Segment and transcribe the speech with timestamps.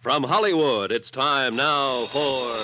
[0.00, 2.56] From Hollywood, it's time now for.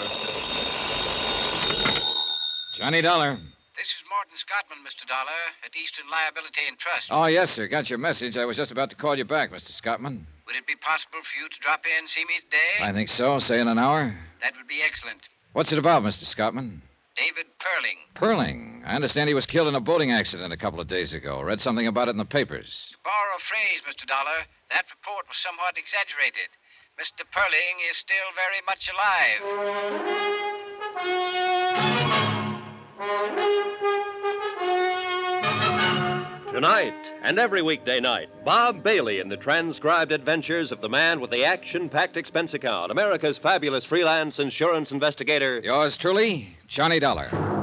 [2.75, 3.37] Johnny Dollar.
[3.77, 5.07] This is Morton Scottman, Mr.
[5.07, 7.09] Dollar, at Eastern Liability and Trust.
[7.11, 7.67] Oh, yes, sir.
[7.67, 8.39] Got your message.
[8.39, 9.71] I was just about to call you back, Mr.
[9.71, 10.25] Scottman.
[10.47, 12.83] Would it be possible for you to drop in and see me today?
[12.83, 13.39] I think so.
[13.39, 14.19] Say in an hour.
[14.41, 15.29] That would be excellent.
[15.53, 16.25] What's it about, Mr.
[16.25, 16.81] Scottman?
[17.19, 18.01] David Perling.
[18.15, 18.81] Perling.
[18.87, 21.43] I understand he was killed in a boating accident a couple of days ago.
[21.43, 22.89] Read something about it in the papers.
[22.93, 24.07] To borrow a phrase, Mr.
[24.07, 26.49] Dollar, that report was somewhat exaggerated.
[26.99, 27.25] Mr.
[27.31, 29.43] Perling is still very much alive.
[36.51, 41.31] Tonight and every weekday night, Bob Bailey in the transcribed adventures of the man with
[41.31, 45.61] the action packed expense account, America's fabulous freelance insurance investigator.
[45.63, 47.56] Yours truly, Johnny Dollar.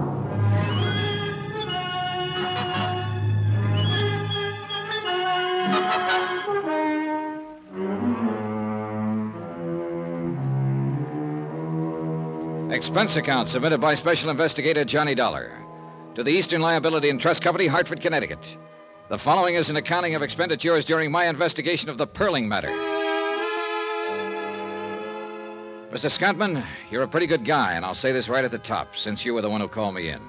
[12.73, 15.63] Expense account submitted by Special Investigator Johnny Dollar
[16.16, 18.57] to the Eastern Liability and Trust Company, Hartford, Connecticut.
[19.09, 22.69] The following is an accounting of expenditures during my investigation of the Perling matter.
[25.91, 26.09] Mr.
[26.09, 29.23] Scottman, you're a pretty good guy, and I'll say this right at the top, since
[29.23, 30.21] you were the one who called me in.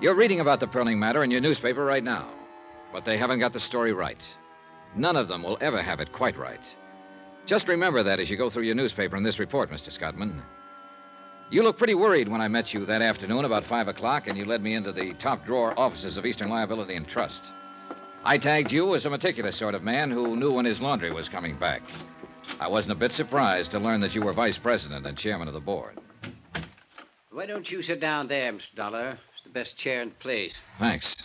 [0.00, 2.28] You're reading about the Perling matter in your newspaper right now,
[2.92, 4.36] but they haven't got the story right.
[4.94, 6.72] None of them will ever have it quite right.
[7.46, 9.90] Just remember that as you go through your newspaper in this report, Mr.
[9.90, 10.40] Scottman.
[11.50, 14.44] You looked pretty worried when I met you that afternoon about 5 o'clock, and you
[14.44, 17.52] led me into the top drawer offices of Eastern Liability and Trust.
[18.24, 21.28] I tagged you as a meticulous sort of man who knew when his laundry was
[21.28, 21.82] coming back.
[22.58, 25.54] I wasn't a bit surprised to learn that you were vice president and chairman of
[25.54, 25.98] the board.
[27.30, 28.74] Why don't you sit down there, Mr.
[28.74, 29.18] Dollar?
[29.34, 30.54] It's the best chair in the place.
[30.78, 31.16] Thanks.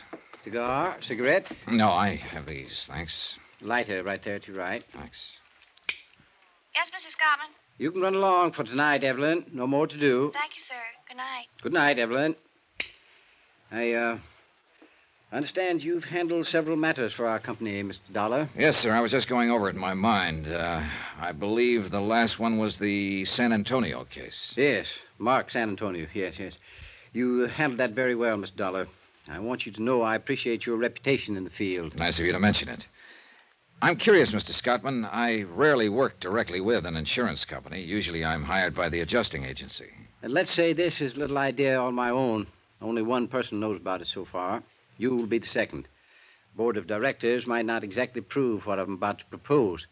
[0.41, 0.97] Cigar?
[1.01, 1.51] Cigarette?
[1.67, 3.39] No, I have these, thanks.
[3.61, 4.83] Lighter right there to your right.
[4.91, 5.33] Thanks.
[6.75, 7.15] Yes, Mrs.
[7.15, 7.53] Scottman?
[7.79, 9.45] You can run along for tonight, Evelyn.
[9.53, 10.31] No more to do.
[10.33, 10.73] Thank you, sir.
[11.07, 11.45] Good night.
[11.61, 12.35] Good night, Evelyn.
[13.71, 14.17] I, uh,
[15.31, 17.99] understand you've handled several matters for our company, Mr.
[18.11, 18.49] Dollar.
[18.57, 18.93] Yes, sir.
[18.93, 20.47] I was just going over it in my mind.
[20.47, 20.81] Uh,
[21.19, 24.55] I believe the last one was the San Antonio case.
[24.57, 26.07] Yes, Mark San Antonio.
[26.15, 26.57] Yes, yes.
[27.13, 28.55] You handled that very well, Mr.
[28.55, 28.87] Dollar.
[29.27, 31.95] I want you to know I appreciate your reputation in the field.
[31.99, 32.87] Nice of you to mention it.
[33.79, 34.53] I'm curious, Mr.
[34.53, 35.07] Scottman.
[35.11, 37.79] I rarely work directly with an insurance company.
[37.81, 39.91] Usually I'm hired by the adjusting agency.
[40.23, 42.47] And let's say this is a little idea on my own.
[42.81, 44.63] Only one person knows about it so far.
[44.97, 45.87] You will be the second.
[46.55, 49.85] Board of directors might not exactly prove what I'm about to propose,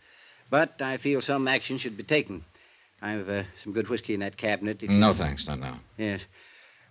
[0.50, 2.44] but I feel some action should be taken.
[3.04, 4.82] I've uh, some good whiskey in that cabinet.
[4.82, 5.80] No thanks, not now.
[5.96, 6.26] Yes.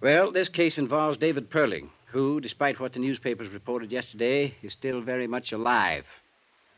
[0.01, 5.01] Well, this case involves David Perling, who, despite what the newspapers reported yesterday, is still
[5.01, 6.23] very much alive.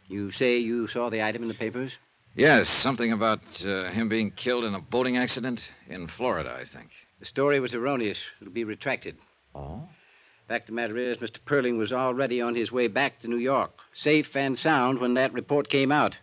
[0.09, 1.99] You say you saw the item in the papers?
[2.34, 6.91] Yes, something about uh, him being killed in a boating accident in Florida, I think.
[7.19, 8.22] The story was erroneous.
[8.41, 9.17] It'll be retracted.
[9.55, 9.89] Oh?
[10.47, 11.39] Fact of the matter is, Mr.
[11.44, 15.33] Perling was already on his way back to New York, safe and sound when that
[15.33, 16.19] report came out.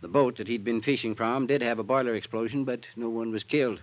[0.00, 3.30] The boat that he'd been fishing from did have a boiler explosion, but no one
[3.30, 3.80] was killed.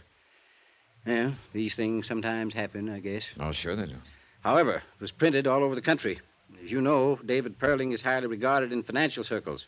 [1.05, 3.29] Well, these things sometimes happen, I guess.
[3.39, 3.95] Oh, sure they do.
[4.41, 6.19] However, it was printed all over the country.
[6.63, 9.67] As you know, David Perling is highly regarded in financial circles.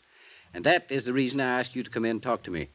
[0.54, 2.70] And that is the reason I asked you to come in and talk to me.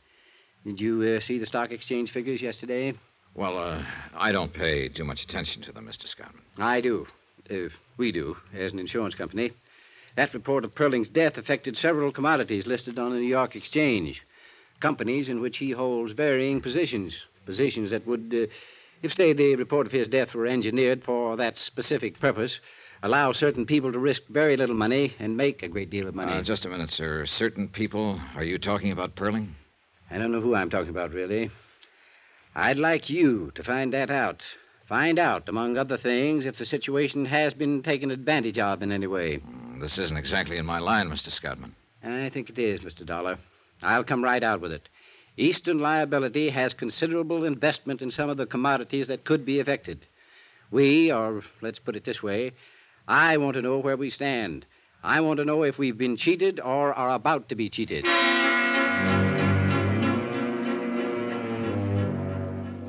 [0.64, 2.94] Did you uh, see the stock exchange figures yesterday?
[3.34, 3.82] Well, uh,
[4.16, 6.06] I don't pay too much attention to them, Mr.
[6.06, 6.42] Scottman.
[6.58, 7.06] I do.
[7.50, 9.52] Uh, we do, as an insurance company.
[10.16, 14.24] That report of Perling's death affected several commodities listed on the New York Exchange.
[14.80, 17.24] Companies in which he holds varying positions.
[17.46, 18.52] Positions that would, uh,
[19.02, 22.58] if, say, the report of his death were engineered for that specific purpose,
[23.02, 26.32] allow certain people to risk very little money and make a great deal of money.
[26.32, 27.24] Uh, just a minute, sir.
[27.26, 28.20] Certain people.
[28.34, 29.48] Are you talking about Perling?
[30.10, 31.50] I don't know who I'm talking about, really.
[32.54, 34.44] I'd like you to find that out.
[34.86, 39.06] Find out, among other things, if the situation has been taken advantage of in any
[39.06, 39.36] way.
[39.38, 41.28] Mm, This isn't exactly in my line, Mr.
[41.28, 41.72] Scottman.
[42.02, 43.04] I think it is, Mr.
[43.04, 43.38] Dollar.
[43.82, 44.88] I'll come right out with it.
[45.36, 50.06] Eastern Liability has considerable investment in some of the commodities that could be affected.
[50.70, 52.52] We, or let's put it this way,
[53.10, 54.66] I want to know where we stand.
[55.02, 58.06] I want to know if we've been cheated or are about to be cheated.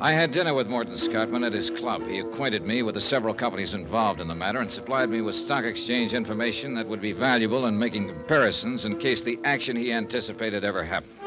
[0.02, 2.06] I had dinner with Morton Scottman at his club.
[2.06, 5.36] He acquainted me with the several companies involved in the matter and supplied me with
[5.36, 9.94] stock exchange information that would be valuable in making comparisons in case the action he
[9.94, 11.19] anticipated ever happened.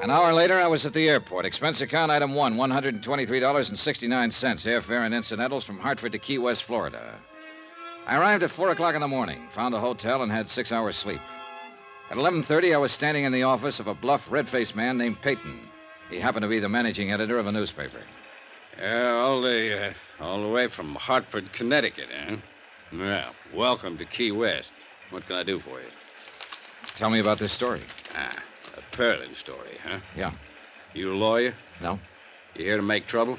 [0.00, 1.44] An hour later, I was at the airport.
[1.44, 7.16] Expense account item one $123.69, airfare and incidentals from Hartford to Key West, Florida.
[8.06, 10.94] I arrived at 4 o'clock in the morning, found a hotel, and had six hours
[10.94, 11.20] sleep.
[12.10, 15.68] At 11:30, I was standing in the office of a bluff, red-faced man named Peyton.
[16.08, 18.00] He happened to be the managing editor of a newspaper.
[18.78, 22.36] Yeah, all the, uh, all the way from Hartford, Connecticut, eh?
[22.92, 24.70] Well, welcome to Key West.
[25.10, 25.88] What can I do for you?
[26.94, 27.82] Tell me about this story.
[28.14, 28.32] Ah,
[28.98, 30.00] Perlin story, huh?
[30.16, 30.32] Yeah.
[30.92, 31.54] You a lawyer?
[31.80, 32.00] No?
[32.56, 33.38] You here to make trouble?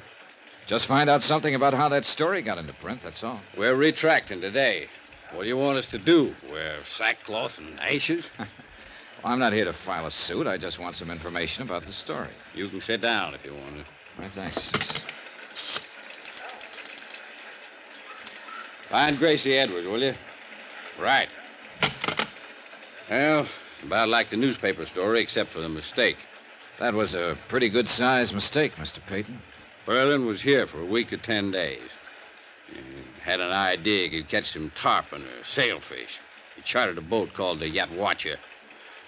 [0.68, 3.42] Just find out something about how that story got into print, that's all.
[3.58, 4.88] We're retracting today.
[5.34, 6.34] What do you want us to do?
[6.50, 8.26] Wear sackcloth and ashes?
[9.22, 10.48] Well, I'm not here to file a suit.
[10.48, 12.30] I just want some information about the story.
[12.56, 13.86] You can sit down if you want to.
[14.16, 15.04] Why, thanks.
[18.90, 20.16] Find Gracie Edwards, will you?
[20.98, 21.28] Right.
[23.10, 23.46] Well,
[23.84, 26.18] about like the newspaper story, except for the mistake.
[26.80, 29.06] That was a pretty good sized mistake, Mr.
[29.06, 29.42] Peyton.
[29.86, 31.90] Perlin was here for a week to ten days.
[32.68, 32.82] He
[33.22, 36.20] had an idea he could catch some tarpon or sailfish.
[36.56, 38.38] He chartered a boat called the Yatwacha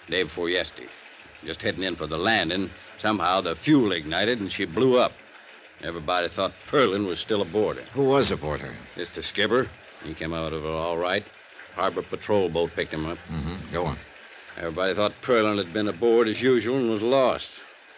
[0.10, 0.90] day before yesterday.
[1.46, 5.14] Just heading in for the landing, somehow the fuel ignited and she blew up.
[5.82, 7.84] Everybody thought Perlin was still aboard her.
[7.94, 8.76] Who was aboard her?
[8.96, 9.70] The skipper.
[10.04, 11.26] He came out of it all right.
[11.76, 13.18] Harbor patrol boat picked him up.
[13.30, 13.74] Mm-hmm.
[13.74, 13.98] Go on.
[14.62, 17.54] Everybody thought Perlin had been aboard as usual and was lost.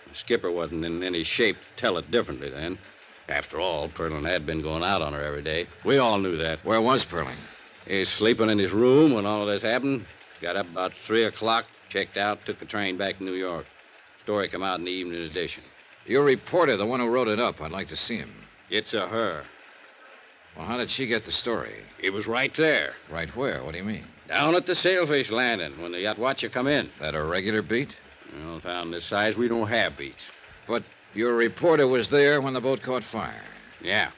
[0.10, 2.78] The skipper wasn't in any shape to tell it differently then.
[3.28, 5.68] After all, Perlin had been going out on her every day.
[5.84, 6.64] We all knew that.
[6.64, 7.36] Where was Perling?
[7.86, 10.06] He's sleeping in his room when all of this happened.
[10.42, 13.66] Got up about 3 o'clock, checked out, took a train back to New York.
[14.24, 15.64] Story come out in the evening edition.
[16.06, 17.62] Your reporter, the one who wrote it up.
[17.62, 18.34] I'd like to see him.
[18.70, 19.44] It's a her.
[20.56, 21.84] Well, how did she get the story?
[22.00, 23.66] It was right there, Right where?
[23.66, 24.06] What do you mean?
[24.28, 26.90] Down at the sailfish landing when the yacht watcher come in.
[27.00, 27.98] That a regular beat?
[28.46, 30.26] Well, town this size, we don't have beats.
[30.68, 30.84] But
[31.14, 33.44] your reporter was there when the boat caught fire.
[33.82, 34.12] Yeah,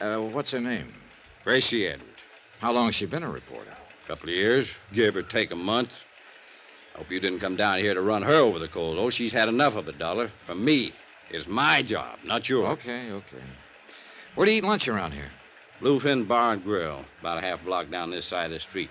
[0.00, 0.94] Uh, what's her name?
[1.44, 2.20] Gracie Edwards.
[2.60, 3.74] How long's she been a reporter?
[4.04, 6.04] A couple of years, give or take a month.
[6.94, 8.96] Hope you didn't come down here to run her over the coals.
[8.98, 10.30] Oh, she's had enough of it, Dollar.
[10.46, 10.92] For me.
[11.30, 12.68] It's my job, not yours.
[12.78, 13.42] Okay, okay.
[14.34, 15.30] Where do you eat lunch around here?
[15.80, 18.90] Bluefin Bar and Grill, about a half block down this side of the street.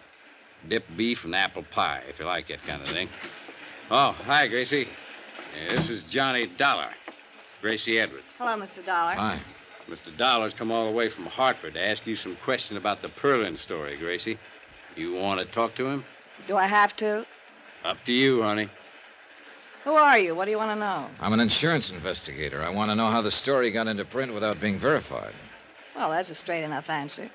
[0.67, 3.09] Dip beef and apple pie, if you like that kind of thing.
[3.89, 4.87] Oh, hi, Gracie.
[5.57, 6.89] Yeah, this is Johnny Dollar.
[7.61, 8.25] Gracie Edwards.
[8.37, 8.85] Hello, Mr.
[8.85, 9.13] Dollar.
[9.13, 9.39] Hi.
[9.89, 10.15] Mr.
[10.15, 13.57] Dollar's come all the way from Hartford to ask you some question about the Perlin
[13.57, 14.37] story, Gracie.
[14.95, 16.05] You want to talk to him?
[16.47, 17.25] Do I have to?
[17.83, 18.69] Up to you, honey.
[19.85, 20.35] Who are you?
[20.35, 21.07] What do you want to know?
[21.19, 22.61] I'm an insurance investigator.
[22.61, 25.33] I want to know how the story got into print without being verified.
[25.95, 27.29] Well, that's a straight enough answer.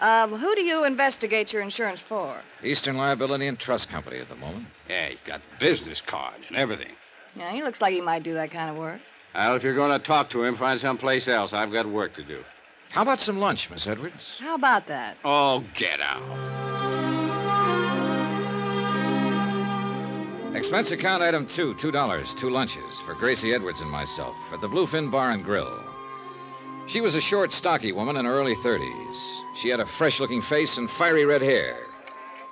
[0.00, 2.36] Um, who do you investigate your insurance for?
[2.62, 4.66] Eastern Liability and Trust Company at the moment.
[4.88, 6.92] Yeah, he's got business cards and everything.
[7.34, 9.00] Yeah, he looks like he might do that kind of work.
[9.34, 11.52] Well, if you're going to talk to him, find someplace else.
[11.52, 12.44] I've got work to do.
[12.90, 14.38] How about some lunch, Miss Edwards?
[14.40, 15.16] How about that?
[15.24, 16.22] Oh, get out.
[20.56, 24.68] Expense account item two, two dollars, two lunches for Gracie Edwards and myself at the
[24.68, 25.84] Bluefin Bar and Grill.
[26.88, 29.42] She was a short, stocky woman in her early 30s.
[29.54, 31.76] She had a fresh looking face and fiery red hair.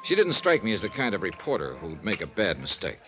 [0.02, 2.98] She didn't strike me as the kind of reporter who'd make a bad mistake.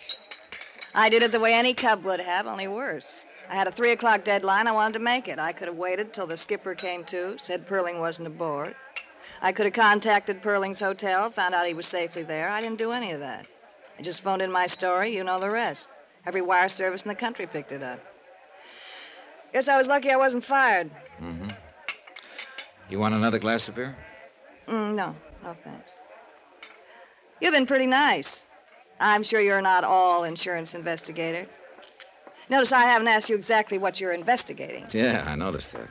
[0.95, 3.23] I did it the way any cub would have, only worse.
[3.51, 4.67] I had a three o'clock deadline.
[4.67, 5.39] I wanted to make it.
[5.39, 8.75] I could have waited till the skipper came to, said Perling wasn't aboard.
[9.43, 12.49] I could have contacted Perling's hotel, found out he was safely there.
[12.49, 13.47] I didn't do any of that.
[13.99, 15.15] I just phoned in my story.
[15.15, 15.91] You know the rest.
[16.25, 18.01] Every wire service in the country picked it up.
[19.53, 20.91] Guess I was lucky I wasn't fired.
[22.91, 23.97] You want another glass of beer?
[24.67, 25.93] Mm, no, no thanks.
[27.41, 28.47] You've been pretty nice.
[29.01, 31.47] I'm sure you're not all insurance investigator.
[32.51, 34.87] Notice I haven't asked you exactly what you're investigating.
[34.91, 35.89] Yeah, I noticed that.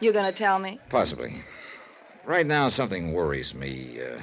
[0.00, 0.78] You gonna tell me?
[0.90, 1.34] Possibly.
[2.24, 3.98] Right now, something worries me.
[4.00, 4.20] Uh,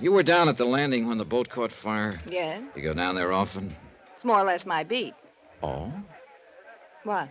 [0.00, 2.12] you were down at the landing when the boat caught fire.
[2.28, 3.74] Yeah, You go down there often?
[4.14, 5.14] it's more or less my beat.
[5.62, 5.92] Oh?
[7.04, 7.28] What?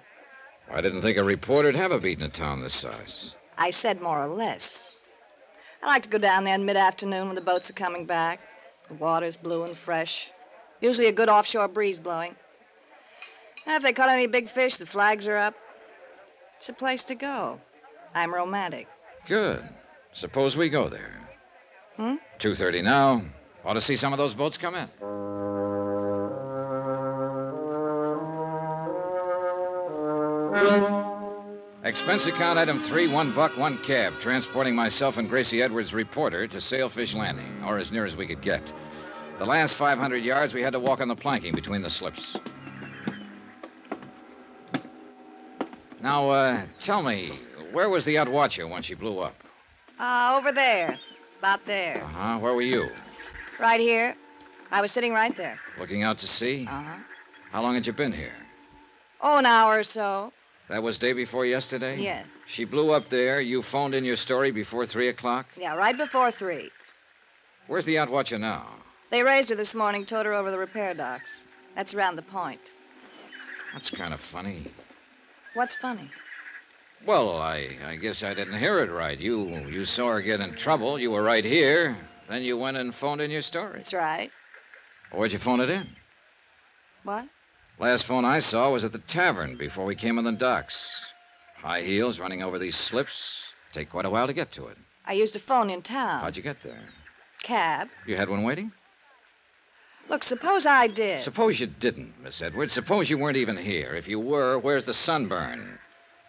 [0.74, 3.36] I didn't think a reporter'd have a beat in a town this size.
[3.58, 5.00] I said more or less.
[5.84, 8.40] I like to go down there in mid-afternoon when the boats are coming back.
[8.88, 10.32] The water's blue and fresh.
[10.80, 12.36] Usually a good offshore breeze blowing.
[13.66, 15.56] And if they caught any big fish, the flags are up.
[16.58, 17.60] It's a place to go.
[18.14, 18.88] I'm romantic.
[19.28, 19.64] Good.
[20.14, 21.28] Suppose we go there.
[21.98, 22.16] Hmm?
[22.40, 23.24] 2.30 now.
[23.64, 24.90] Ought to see some of those boats come in.
[31.84, 36.60] Expense account item three, one buck, one cab, transporting myself and Gracie Edwards, reporter, to
[36.60, 38.72] Sailfish Landing, or as near as we could get.
[39.40, 42.38] The last 500 yards, we had to walk on the planking between the slips.
[46.02, 47.32] Now, uh, tell me,
[47.72, 49.36] where was the Outwatcher when she blew up?
[50.00, 51.00] Ah, over there.
[51.40, 52.04] About there.
[52.04, 52.40] Uh huh.
[52.40, 52.90] Where were you?
[53.60, 54.16] Right here.
[54.70, 55.60] I was sitting right there.
[55.80, 56.68] Looking out to sea?
[56.70, 56.96] Uh huh.
[57.52, 58.34] How long had you been here?
[59.22, 60.34] Oh, an hour or so.
[60.72, 62.00] That was day before yesterday?
[62.00, 62.24] Yeah.
[62.46, 63.42] She blew up there.
[63.42, 65.46] You phoned in your story before 3 o'clock?
[65.60, 66.70] Yeah, right before three.
[67.68, 68.68] Where's the outwatcher now?
[69.10, 71.44] They raised her this morning, towed her over the repair docks.
[71.76, 72.62] That's around the point.
[73.74, 74.72] That's kind of funny.
[75.56, 76.10] What's funny?
[77.06, 79.20] Well, I, I guess I didn't hear it right.
[79.20, 80.98] You you saw her get in trouble.
[80.98, 81.98] You were right here.
[82.30, 83.74] Then you went and phoned in your story.
[83.76, 84.32] That's right.
[85.12, 85.90] Where'd you phone it in?
[87.04, 87.28] What?
[87.80, 91.06] Last phone I saw was at the tavern before we came on the docks.
[91.58, 93.54] High heels running over these slips.
[93.72, 94.78] Take quite a while to get to it.
[95.06, 96.22] I used a phone in town.
[96.22, 96.84] How'd you get there?
[97.42, 97.90] Cab.
[98.06, 98.72] You had one waiting?
[100.10, 101.22] Look, suppose I did.
[101.22, 102.74] Suppose you didn't, Miss Edwards.
[102.74, 103.96] Suppose you weren't even here.
[103.96, 105.80] If you were, where's the sunburn?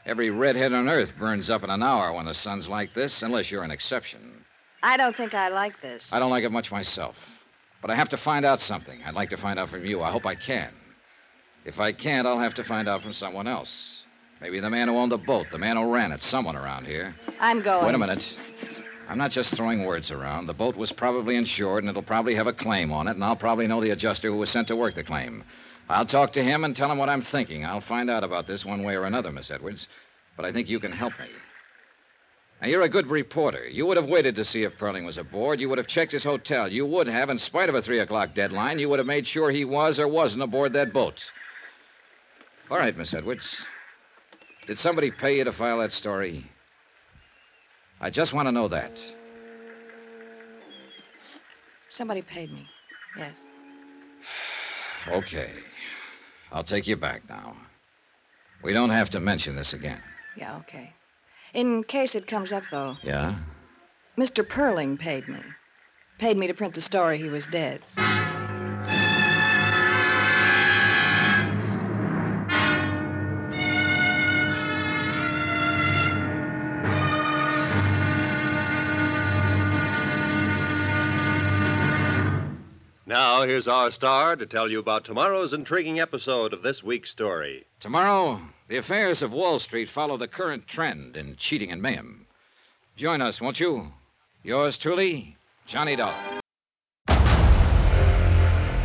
[0.07, 3.51] Every redhead on earth burns up in an hour when the sun's like this, unless
[3.51, 4.45] you're an exception.
[4.83, 6.13] I don't think I like this.
[6.13, 7.45] I don't like it much myself.
[7.81, 9.01] But I have to find out something.
[9.05, 10.03] I'd like to find out from you.
[10.03, 10.71] I hope I can.
[11.65, 14.05] If I can't, I'll have to find out from someone else.
[14.41, 17.15] Maybe the man who owned the boat, the man who ran it, someone around here.
[17.39, 17.87] I'm going.
[17.87, 18.37] Wait a minute.
[19.09, 20.47] I'm not just throwing words around.
[20.47, 23.37] The boat was probably insured, and it'll probably have a claim on it, and I'll
[23.37, 25.45] probably know the adjuster who was sent to work the claim.
[25.89, 27.65] I'll talk to him and tell him what I'm thinking.
[27.65, 29.89] I'll find out about this one way or another, Miss Edwards.
[30.37, 31.27] But I think you can help me.
[32.61, 33.69] Now, you're a good reporter.
[33.69, 35.61] You would have waited to see if Perling was aboard.
[35.61, 36.69] You would have checked his hotel.
[36.69, 39.51] You would have, in spite of a three o'clock deadline, you would have made sure
[39.51, 41.33] he was or wasn't aboard that boat.
[42.73, 43.67] All right, Miss Edwards.
[44.67, 46.47] Did somebody pay you to file that story?
[48.01, 49.05] I just want to know that.
[51.91, 52.67] Somebody paid me.
[53.19, 53.35] Yes.
[55.07, 55.51] Okay.
[56.51, 57.59] I'll take you back now.
[58.63, 60.01] We don't have to mention this again.
[60.35, 60.95] Yeah, okay.
[61.53, 63.35] In case it comes up, though, Yeah?
[64.17, 64.43] Mr.
[64.43, 65.41] Perling paid me.
[66.19, 67.83] Paid me to print the story he was dead.
[83.13, 87.67] Now, here's our star to tell you about tomorrow's intriguing episode of this week's story.
[87.79, 92.27] Tomorrow, the affairs of Wall Street follow the current trend in cheating and mayhem.
[92.97, 93.93] Join us, won't you?
[94.43, 96.41] Yours truly, Johnny Dollar.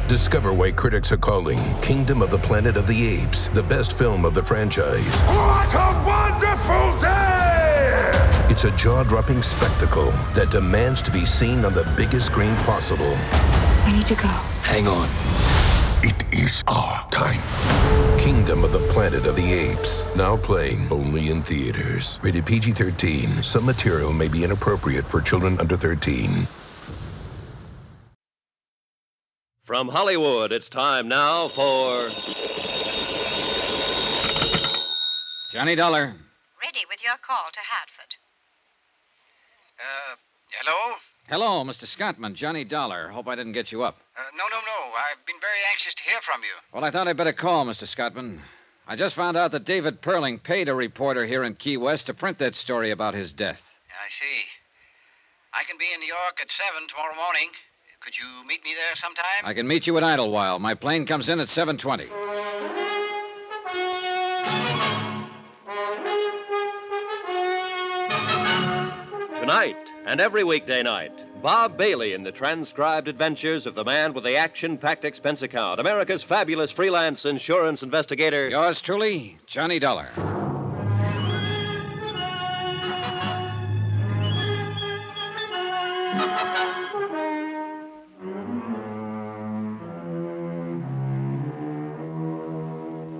[0.09, 4.25] Discover why critics are calling Kingdom of the Planet of the Apes the best film
[4.25, 5.21] of the franchise.
[5.21, 8.47] What a wonderful day!
[8.49, 13.15] It's a jaw dropping spectacle that demands to be seen on the biggest screen possible.
[13.87, 14.27] We need to go.
[14.67, 15.07] Hang on.
[16.03, 17.39] It is our time.
[18.19, 20.03] Kingdom of the Planet of the Apes.
[20.13, 22.19] Now playing only in theaters.
[22.21, 23.41] Rated PG 13.
[23.41, 26.45] Some material may be inappropriate for children under 13.
[29.63, 32.09] From Hollywood, it's time now for.
[35.53, 36.13] Johnny Dollar.
[36.61, 38.15] Ready with your call to Hartford.
[39.79, 40.17] Uh,
[40.59, 40.97] hello?
[41.27, 41.83] Hello, Mr.
[41.83, 42.33] Scottman.
[42.33, 43.09] Johnny Dollar.
[43.09, 43.99] Hope I didn't get you up.
[44.15, 44.95] Uh, no, no, no.
[44.95, 46.55] I've been very anxious to hear from you.
[46.71, 47.83] Well, I thought I'd better call, Mr.
[47.83, 48.39] Scottman.
[48.87, 52.13] I just found out that David Perling paid a reporter here in Key West to
[52.13, 53.81] print that story about his death.
[53.89, 54.45] I see.
[55.53, 57.49] I can be in New York at 7 tomorrow morning.
[57.99, 59.43] Could you meet me there sometime?
[59.43, 60.61] I can meet you at Idlewild.
[60.61, 62.07] My plane comes in at 7:20.
[69.35, 71.11] Tonight and every weekday night,
[71.41, 75.81] Bob Bailey in the transcribed adventures of the man with the action packed expense account,
[75.81, 78.47] America's fabulous freelance insurance investigator.
[78.47, 80.09] Yours truly, Johnny Dollar.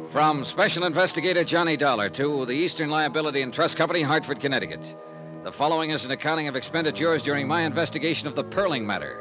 [0.10, 4.96] From Special Investigator Johnny Dollar to the Eastern Liability and Trust Company, Hartford, Connecticut.
[5.47, 9.17] The following is an accounting of expenditures during my investigation of the Perling matter.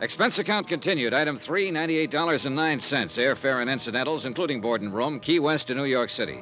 [0.00, 1.12] Expense account continued.
[1.12, 2.08] Item three, $98.09.
[2.08, 6.38] Airfare and incidentals, including board and room, Key West to New York City.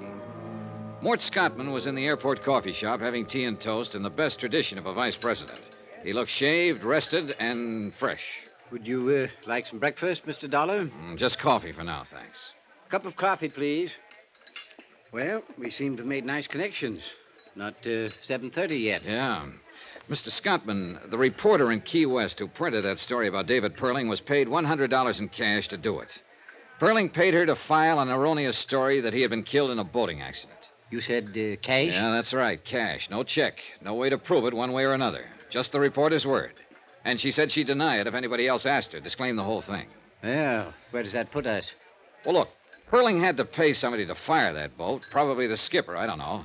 [1.00, 4.38] Mort Scottman was in the airport coffee shop having tea and toast in the best
[4.38, 5.58] tradition of a vice president.
[6.04, 8.44] He looked shaved, rested, and fresh.
[8.72, 10.50] Would you uh, like some breakfast, Mr.
[10.50, 10.84] Dollar?
[10.84, 12.52] Mm, Just coffee for now, thanks.
[12.90, 13.94] Cup of coffee, please.
[15.12, 17.04] Well, we seem to have made nice connections.
[17.54, 19.04] Not uh, 7.30 yet.
[19.04, 19.47] Yeah.
[20.09, 20.28] Mr.
[20.28, 24.49] Scottman, the reporter in Key West who printed that story about David Perling was paid
[24.49, 26.20] $100 in cash to do it.
[26.80, 29.85] Perling paid her to file an erroneous story that he had been killed in a
[29.85, 30.70] boating accident.
[30.90, 31.92] You said uh, cash?
[31.92, 32.62] Yeah, that's right.
[32.64, 33.09] Cash.
[33.09, 33.62] No check.
[33.80, 35.26] No way to prove it one way or another.
[35.49, 36.54] Just the reporter's word.
[37.04, 39.00] And she said she'd deny it if anybody else asked her.
[39.00, 39.87] Disclaim the whole thing.
[40.25, 41.73] Well, where does that put us?
[42.25, 42.49] Well, look,
[42.90, 45.06] Perling had to pay somebody to fire that boat.
[45.12, 45.97] Probably the skipper.
[45.97, 46.44] I don't know.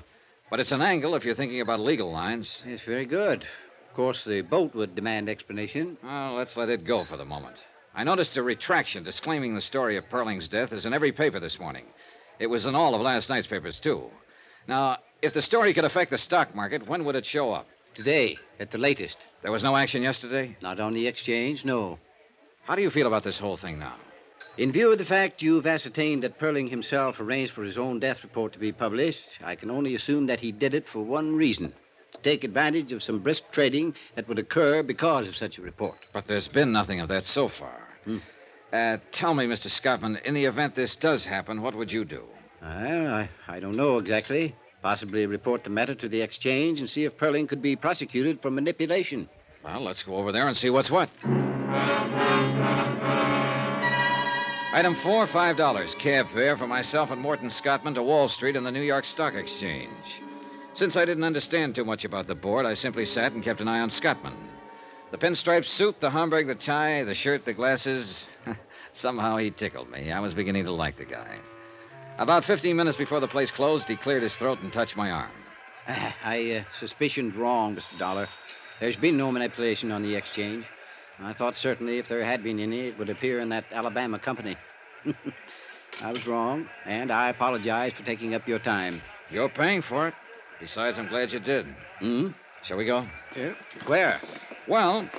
[0.51, 2.63] But it's an angle if you're thinking about legal lines.
[2.67, 3.47] It's very good.
[3.89, 5.97] Of course, the boat would demand explanation.
[6.03, 7.55] Well, let's let it go for the moment.
[7.95, 11.59] I noticed a retraction disclaiming the story of Perling's death is in every paper this
[11.59, 11.85] morning.
[12.37, 14.11] It was in all of last night's papers, too.
[14.67, 17.65] Now, if the story could affect the stock market, when would it show up?
[17.95, 19.17] Today, at the latest.
[19.41, 20.55] There was no action yesterday?
[20.61, 21.97] Not on the exchange, no.
[22.65, 23.95] How do you feel about this whole thing now?
[24.57, 28.23] In view of the fact you've ascertained that Perling himself arranged for his own death
[28.23, 31.73] report to be published, I can only assume that he did it for one reason
[32.13, 35.97] to take advantage of some brisk trading that would occur because of such a report.
[36.13, 37.89] But there's been nothing of that so far.
[38.71, 39.67] Uh, tell me, Mr.
[39.67, 42.23] Scottman, in the event this does happen, what would you do?
[42.61, 44.55] Well, I, I don't know exactly.
[44.81, 48.51] Possibly report the matter to the exchange and see if Perling could be prosecuted for
[48.51, 49.27] manipulation.
[49.65, 51.09] Well, let's go over there and see what's what.
[54.75, 55.95] Item four, five dollars.
[55.95, 59.33] Cab fare for myself and Morton Scottman to Wall Street and the New York Stock
[59.33, 60.21] Exchange.
[60.73, 63.69] Since I didn't understand too much about the board, I simply sat and kept an
[63.69, 64.35] eye on Scottman.
[65.11, 68.27] The pinstripe suit, the Homburg, the tie, the shirt, the glasses.
[68.91, 70.11] Somehow he tickled me.
[70.11, 71.37] I was beginning to like the guy.
[72.17, 75.31] About 15 minutes before the place closed, he cleared his throat and touched my arm.
[75.87, 77.97] I uh, suspicioned wrong, Mr.
[77.97, 78.27] Dollar.
[78.81, 80.65] There's been no manipulation on the exchange.
[81.19, 84.57] I thought certainly if there had been any, it would appear in that Alabama company.
[86.01, 89.01] I was wrong, and I apologize for taking up your time.
[89.29, 90.13] You're paying for it.
[90.59, 91.65] Besides, I'm glad you did.
[91.99, 92.29] Hmm?
[92.63, 93.07] Shall we go?
[93.35, 93.53] Yeah.
[93.85, 94.19] Where?
[94.67, 95.09] Well,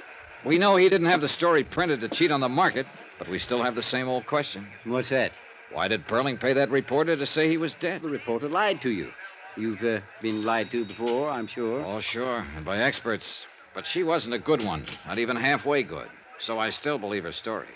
[0.44, 2.86] we know he didn't have the story printed to cheat on the market,
[3.18, 4.66] but we still have the same old question.
[4.84, 5.32] What's that?
[5.72, 8.02] Why did Perling pay that reporter to say he was dead?
[8.02, 9.12] The reporter lied to you.
[9.56, 11.84] You've uh, been lied to before, I'm sure.
[11.84, 13.46] Oh, sure, and by experts.
[13.76, 16.08] But she wasn't a good one, not even halfway good.
[16.38, 17.68] So I still believe her story.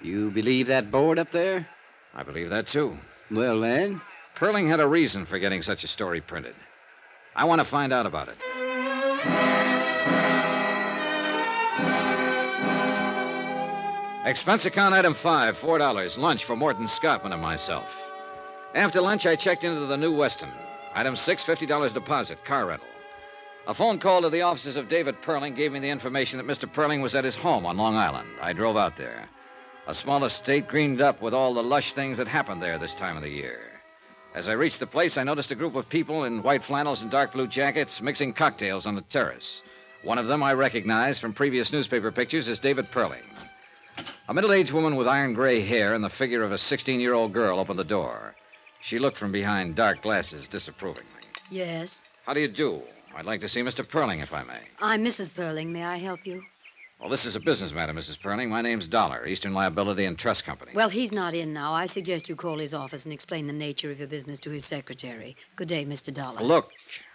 [0.00, 1.66] You believe that board up there?
[2.14, 2.96] I believe that too.
[3.28, 4.00] Well, then.
[4.36, 6.54] Perling had a reason for getting such a story printed.
[7.34, 8.36] I want to find out about it.
[14.24, 16.16] Expense account item five, four dollars.
[16.16, 18.12] Lunch for Morton Scottman and myself.
[18.76, 20.50] After lunch, I checked into the New Weston.
[20.94, 22.86] Item six, fifty dollars deposit, car rental.
[23.68, 26.66] A phone call to the offices of David Perling gave me the information that Mr.
[26.66, 28.30] Perling was at his home on Long Island.
[28.40, 29.28] I drove out there.
[29.86, 33.14] A small estate greened up with all the lush things that happened there this time
[33.18, 33.82] of the year.
[34.34, 37.10] As I reached the place, I noticed a group of people in white flannels and
[37.10, 39.62] dark blue jackets mixing cocktails on the terrace.
[40.02, 43.24] One of them I recognized from previous newspaper pictures as David Perling.
[44.28, 47.12] A middle aged woman with iron gray hair and the figure of a 16 year
[47.12, 48.34] old girl opened the door.
[48.80, 51.04] She looked from behind dark glasses disapprovingly.
[51.50, 52.04] Yes.
[52.24, 52.82] How do you do?
[53.18, 53.84] I'd like to see Mr.
[53.84, 54.60] Perling, if I may.
[54.80, 55.28] I'm Mrs.
[55.28, 55.70] Perling.
[55.70, 56.44] May I help you?
[57.00, 58.16] Well, this is a business matter, Mrs.
[58.16, 58.48] Perling.
[58.48, 60.70] My name's Dollar, Eastern Liability and Trust Company.
[60.72, 61.74] Well, he's not in now.
[61.74, 64.64] I suggest you call his office and explain the nature of your business to his
[64.64, 65.34] secretary.
[65.56, 66.14] Good day, Mr.
[66.14, 66.40] Dollar.
[66.40, 66.70] Look,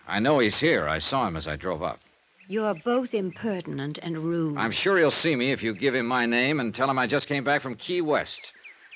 [0.06, 0.90] I know he's here.
[0.90, 2.02] I saw him as I drove up.
[2.50, 4.58] You're both impertinent and rude.
[4.58, 7.08] I'm sure he'll see me if you give him my name and tell him I
[7.08, 8.52] just came back from Key West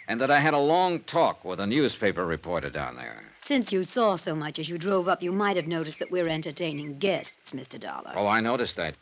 [0.08, 3.24] and that I had a long talk with a newspaper reporter down there.
[3.40, 6.28] Since you saw so much as you drove up, you might have noticed that we're
[6.28, 7.80] entertaining guests, Mr.
[7.80, 8.14] Dollar.
[8.16, 8.96] Oh, I noticed that.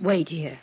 [0.00, 0.58] Wait here.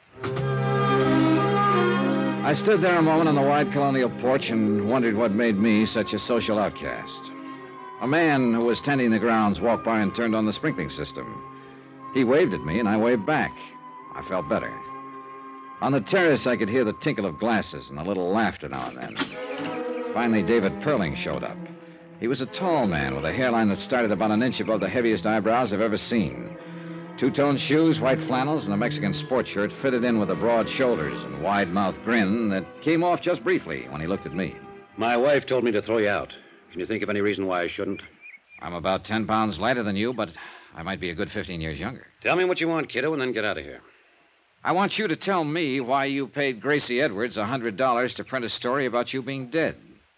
[2.45, 5.85] I stood there a moment on the wide colonial porch and wondered what made me
[5.85, 7.31] such a social outcast.
[8.01, 11.43] A man who was tending the grounds walked by and turned on the sprinkling system.
[12.13, 13.57] He waved at me, and I waved back.
[14.13, 14.71] I felt better.
[15.81, 18.87] On the terrace, I could hear the tinkle of glasses and a little laughter now
[18.87, 19.15] and then.
[20.13, 21.57] Finally, David Perling showed up.
[22.19, 24.87] He was a tall man with a hairline that started about an inch above the
[24.87, 26.57] heaviest eyebrows I've ever seen.
[27.17, 30.67] Two tone shoes, white flannels, and a Mexican sports shirt fitted in with the broad
[30.67, 34.55] shoulders and wide mouthed grin that came off just briefly when he looked at me.
[34.97, 36.35] My wife told me to throw you out.
[36.71, 38.01] Can you think of any reason why I shouldn't?
[38.61, 40.31] I'm about 10 pounds lighter than you, but
[40.73, 42.07] I might be a good 15 years younger.
[42.21, 43.81] Tell me what you want, kiddo, and then get out of here.
[44.65, 48.45] I want you to tell me why you paid Gracie Edwards a $100 to print
[48.45, 49.75] a story about you being dead.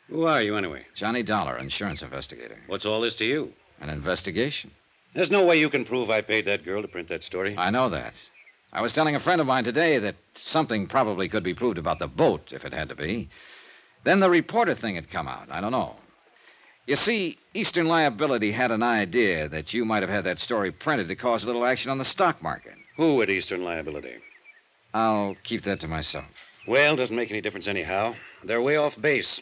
[0.07, 0.85] Who are you, anyway?
[0.95, 2.57] Johnny Dollar, insurance investigator.
[2.67, 3.51] What's all this to you?
[3.81, 4.71] An investigation.
[5.13, 7.55] There's no way you can prove I paid that girl to print that story.
[7.57, 8.29] I know that.
[8.71, 11.99] I was telling a friend of mine today that something probably could be proved about
[11.99, 13.27] the boat, if it had to be.
[14.05, 15.49] Then the reporter thing had come out.
[15.51, 15.97] I don't know.
[16.85, 21.09] You see, Eastern Liability had an idea that you might have had that story printed
[21.09, 22.75] to cause a little action on the stock market.
[22.95, 24.15] Who at Eastern Liability?
[24.97, 26.51] I'll keep that to myself.
[26.67, 28.15] Well, doesn't make any difference anyhow.
[28.43, 29.41] They're way off base.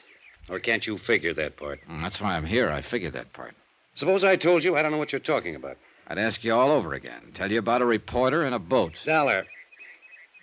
[0.50, 1.80] Or can't you figure that part?
[1.90, 2.70] Mm, That's why I'm here.
[2.70, 3.56] I figured that part.
[3.94, 5.78] Suppose I told you I don't know what you're talking about.
[6.08, 7.32] I'd ask you all over again.
[7.34, 9.02] Tell you about a reporter and a boat.
[9.06, 9.48] Dollar,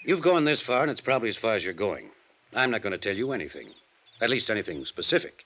[0.05, 2.09] you've gone this far, and it's probably as far as you're going.
[2.55, 3.68] I'm not going to tell you anything,
[4.20, 5.44] at least anything specific.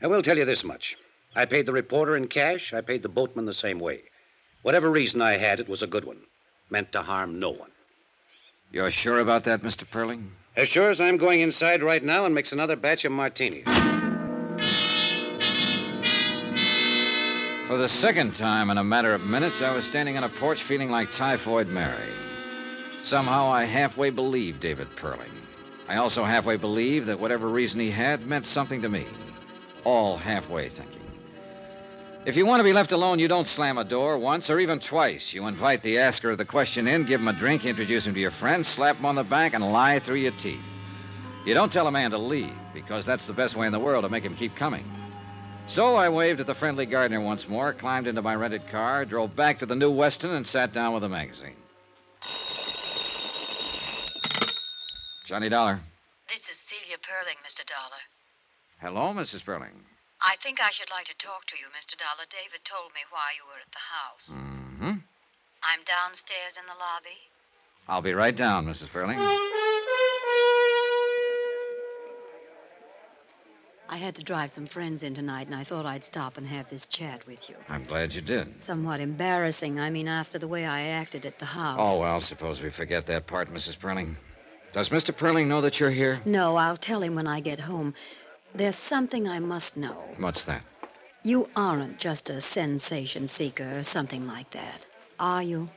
[0.00, 0.96] I will tell you this much
[1.34, 4.02] I paid the reporter in cash, I paid the boatman the same way.
[4.62, 6.20] Whatever reason I had, it was a good one,
[6.70, 7.72] meant to harm no one.
[8.74, 9.84] You're sure about that, Mr.
[9.84, 10.30] Perling?
[10.56, 13.62] As sure as I'm going inside right now and mix another batch of martinis.
[17.68, 20.60] For the second time in a matter of minutes, I was standing on a porch
[20.60, 22.10] feeling like Typhoid Mary.
[23.04, 25.30] Somehow I halfway believed David Perling.
[25.86, 29.06] I also halfway believed that whatever reason he had meant something to me.
[29.84, 31.03] All halfway thinking.
[32.26, 34.80] If you want to be left alone, you don't slam a door once or even
[34.80, 35.34] twice.
[35.34, 38.20] You invite the asker of the question in, give him a drink, introduce him to
[38.20, 40.78] your friends, slap him on the back, and lie through your teeth.
[41.44, 44.04] You don't tell a man to leave, because that's the best way in the world
[44.04, 44.90] to make him keep coming.
[45.66, 49.36] So I waved at the friendly gardener once more, climbed into my rented car, drove
[49.36, 51.56] back to the New Weston, and sat down with a magazine.
[55.26, 55.78] Johnny Dollar.
[56.30, 57.66] This is Celia Perling, Mr.
[57.66, 58.00] Dollar.
[58.80, 59.44] Hello, Mrs.
[59.44, 59.93] Perling.
[60.26, 61.98] I think I should like to talk to you, Mr.
[61.98, 62.24] Dollar.
[62.30, 64.34] David told me why you were at the house.
[64.34, 65.04] Mm-hmm.
[65.62, 67.20] I'm downstairs in the lobby.
[67.88, 68.88] I'll be right down, Mrs.
[68.88, 69.18] Perling.
[73.86, 76.70] I had to drive some friends in tonight, and I thought I'd stop and have
[76.70, 77.56] this chat with you.
[77.68, 78.58] I'm glad you did.
[78.58, 81.78] Somewhat embarrassing, I mean, after the way I acted at the house.
[81.82, 83.76] Oh, well, suppose we forget that part, Mrs.
[83.78, 84.14] Perling.
[84.72, 85.14] Does Mr.
[85.14, 86.22] Perling know that you're here?
[86.24, 87.94] No, I'll tell him when I get home.
[88.54, 89.96] There's something I must know.
[90.18, 90.62] What's that?
[91.24, 94.86] You aren't just a sensation seeker or something like that,
[95.18, 95.68] are you?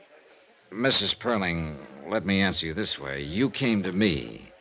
[0.70, 1.16] Mrs.
[1.16, 3.22] Perling, let me answer you this way.
[3.22, 4.52] You came to me.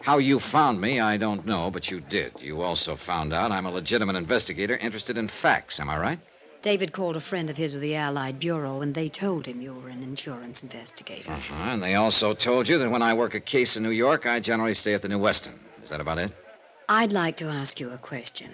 [0.00, 2.32] How you found me, I don't know, but you did.
[2.40, 6.18] You also found out I'm a legitimate investigator interested in facts, am I right?
[6.62, 9.74] David called a friend of his with the Allied Bureau, and they told him you
[9.74, 11.30] were an insurance investigator.
[11.30, 11.54] Uh huh.
[11.54, 14.40] And they also told you that when I work a case in New York, I
[14.40, 15.58] generally stay at the New Weston.
[15.82, 16.32] Is that about it?
[16.92, 18.50] I'd like to ask you a question.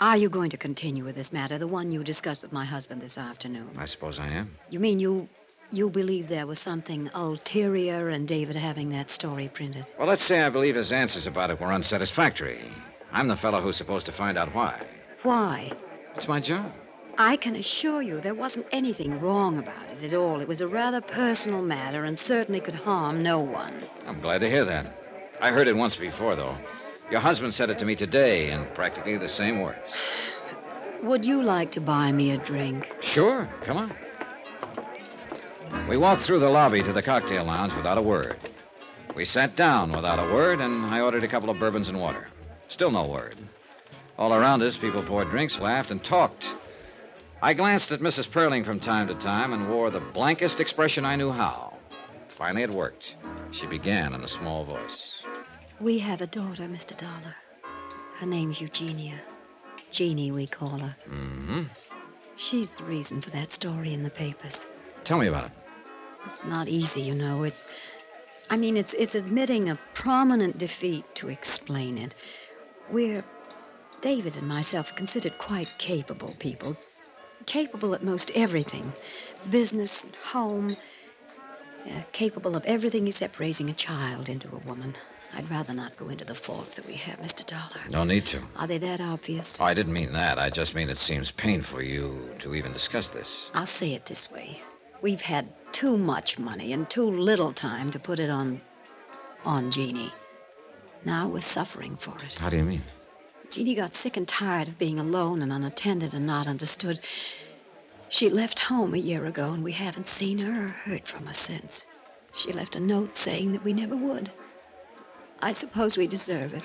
[0.00, 3.02] Are you going to continue with this matter, the one you discussed with my husband
[3.02, 3.68] this afternoon?
[3.76, 4.56] I suppose I am.
[4.70, 5.28] You mean you
[5.70, 9.84] you believe there was something ulterior in David having that story printed?
[9.98, 12.58] Well, let's say I believe his answers about it were unsatisfactory.
[13.12, 14.80] I'm the fellow who's supposed to find out why.
[15.22, 15.70] Why?
[16.16, 16.72] It's my job.
[17.18, 20.40] I can assure you there wasn't anything wrong about it at all.
[20.40, 23.74] It was a rather personal matter and certainly could harm no one.
[24.06, 24.86] I'm glad to hear that.
[25.38, 26.56] I heard it once before, though.
[27.10, 29.96] Your husband said it to me today in practically the same words.
[31.02, 32.92] Would you like to buy me a drink?
[33.00, 33.94] Sure, come on.
[35.88, 38.36] We walked through the lobby to the cocktail lounge without a word.
[39.14, 42.28] We sat down without a word, and I ordered a couple of bourbons and water.
[42.68, 43.36] Still no word.
[44.18, 46.54] All around us, people poured drinks, laughed, and talked.
[47.40, 48.28] I glanced at Mrs.
[48.28, 51.74] Perling from time to time and wore the blankest expression I knew how.
[52.28, 53.16] Finally, it worked.
[53.52, 55.17] She began in a small voice.
[55.80, 56.96] We have a daughter, Mr.
[56.96, 57.36] Dollar.
[58.18, 59.14] Her name's Eugenia.
[59.92, 60.96] Jeannie, we call her.
[61.08, 61.62] Mm-hmm.
[62.36, 64.66] She's the reason for that story in the papers.
[65.04, 65.52] Tell me about it.
[66.24, 67.44] It's not easy, you know.
[67.44, 67.68] It's.
[68.50, 72.14] I mean, it's, it's admitting a prominent defeat to explain it.
[72.90, 73.24] We're.
[74.00, 76.76] David and myself are considered quite capable people.
[77.46, 78.92] Capable at most everything
[79.48, 80.76] business, home.
[81.86, 84.96] Yeah, capable of everything except raising a child into a woman.
[85.34, 87.46] I'd rather not go into the faults that we have, Mr.
[87.46, 87.80] Dollar.
[87.90, 88.42] No need to.
[88.56, 89.60] Are they that obvious?
[89.60, 90.38] Oh, I didn't mean that.
[90.38, 93.50] I just mean it seems painful you to even discuss this.
[93.54, 94.60] I'll say it this way.
[95.02, 98.60] We've had too much money and too little time to put it on.
[99.44, 100.12] on Jeannie.
[101.04, 102.34] Now we're suffering for it.
[102.34, 102.82] How do you mean?
[103.50, 107.00] Jeannie got sick and tired of being alone and unattended and not understood.
[108.08, 111.34] She left home a year ago, and we haven't seen her or heard from her
[111.34, 111.84] since.
[112.34, 114.30] She left a note saying that we never would.
[115.40, 116.62] I suppose we deserve it.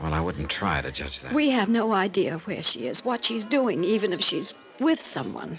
[0.00, 1.32] Well, I wouldn't try to judge that.
[1.32, 5.58] We have no idea where she is, what she's doing, even if she's with someone.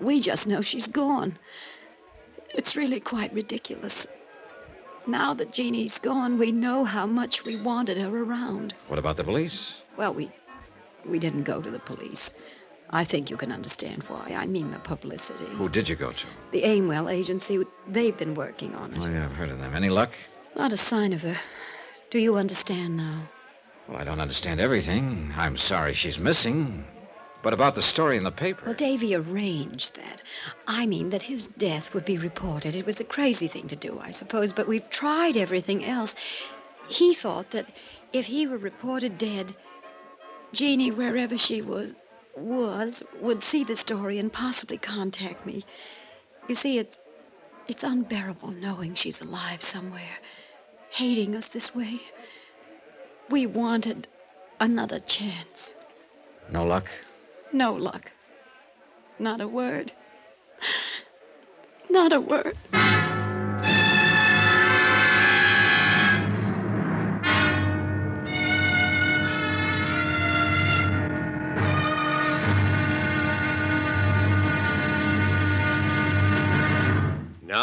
[0.00, 1.38] We just know she's gone.
[2.54, 4.06] It's really quite ridiculous.
[5.06, 8.74] Now that Jeannie's gone, we know how much we wanted her around.
[8.88, 9.80] What about the police?
[9.96, 10.30] Well, we
[11.06, 12.32] we didn't go to the police.
[12.90, 14.34] I think you can understand why.
[14.36, 15.46] I mean the publicity.
[15.46, 16.26] Who did you go to?
[16.50, 19.00] The Aimwell agency, they've been working on it.
[19.00, 19.74] Oh, yeah, I've heard of them.
[19.74, 20.10] Any luck?
[20.56, 21.36] Not a sign of her.
[22.10, 23.28] Do you understand now?
[23.88, 25.32] Well, I don't understand everything.
[25.36, 26.84] I'm sorry she's missing.
[27.42, 28.66] But about the story in the paper.
[28.66, 30.22] Well, Davy arranged that.
[30.66, 32.74] I mean that his death would be reported.
[32.74, 36.14] It was a crazy thing to do, I suppose, but we've tried everything else.
[36.88, 37.70] He thought that
[38.12, 39.54] if he were reported dead,
[40.52, 41.94] Jeannie, wherever she was,
[42.36, 45.64] was would see the story and possibly contact me.
[46.48, 46.98] You see, it's
[47.68, 50.18] it's unbearable knowing she's alive somewhere,
[50.90, 52.00] hating us this way.
[53.28, 54.08] We wanted
[54.58, 55.74] another chance.
[56.50, 56.88] No luck?
[57.52, 58.10] No luck.
[59.18, 59.92] Not a word.
[61.88, 62.56] Not a word.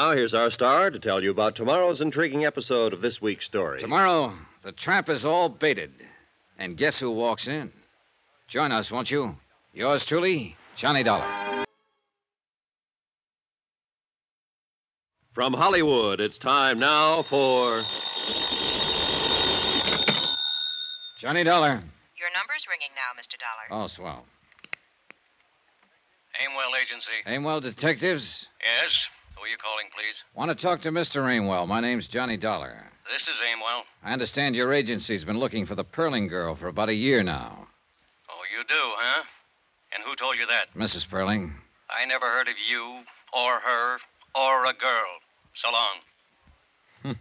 [0.07, 3.77] Now, here's our star to tell you about tomorrow's intriguing episode of this week's story.
[3.77, 5.91] Tomorrow, the trap is all baited.
[6.57, 7.73] And guess who walks in?
[8.47, 9.35] Join us, won't you?
[9.73, 11.25] Yours truly, Johnny Dollar.
[15.33, 17.81] From Hollywood, it's time now for.
[21.19, 21.83] Johnny Dollar.
[22.15, 23.35] Your number's ringing now, Mr.
[23.37, 23.83] Dollar.
[23.83, 24.23] Oh, swell.
[26.41, 27.11] Aimwell Agency.
[27.25, 28.47] Aimwell Detectives?
[28.63, 29.09] Yes?
[29.67, 30.23] Who are you calling, please?
[30.33, 31.23] Want to talk to Mr.
[31.23, 31.67] Aimwell.
[31.67, 32.83] My name's Johnny Dollar.
[33.11, 33.83] This is Aimwell.
[34.03, 37.67] I understand your agency's been looking for the Perling girl for about a year now.
[38.29, 39.23] Oh, you do, huh?
[39.93, 40.73] And who told you that?
[40.75, 41.07] Mrs.
[41.07, 41.53] Perling.
[41.89, 42.99] I never heard of you,
[43.33, 43.97] or her,
[44.35, 45.07] or a girl.
[45.53, 45.95] So long.
[47.01, 47.11] Hmm.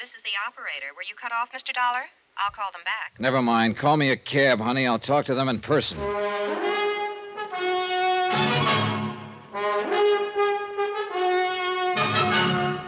[0.00, 0.94] This is the operator.
[0.96, 1.74] Were you cut off, Mr.
[1.74, 2.04] Dollar?
[2.38, 3.20] I'll call them back.
[3.20, 3.76] Never mind.
[3.76, 4.86] Call me a cab, honey.
[4.86, 5.98] I'll talk to them in person.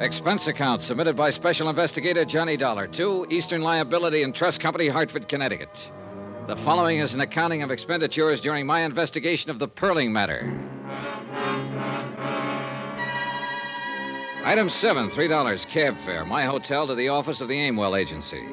[0.00, 5.26] Expense account submitted by Special Investigator Johnny Dollar to Eastern Liability and Trust Company, Hartford,
[5.26, 5.90] Connecticut.
[6.46, 10.52] The following is an accounting of expenditures during my investigation of the Perling matter.
[14.44, 18.46] Item seven, $3 cab fare, my hotel to the office of the Aimwell Agency.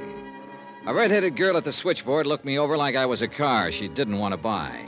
[0.86, 3.90] A red-headed girl at the switchboard looked me over like I was a car she
[3.90, 4.86] didn't want to buy.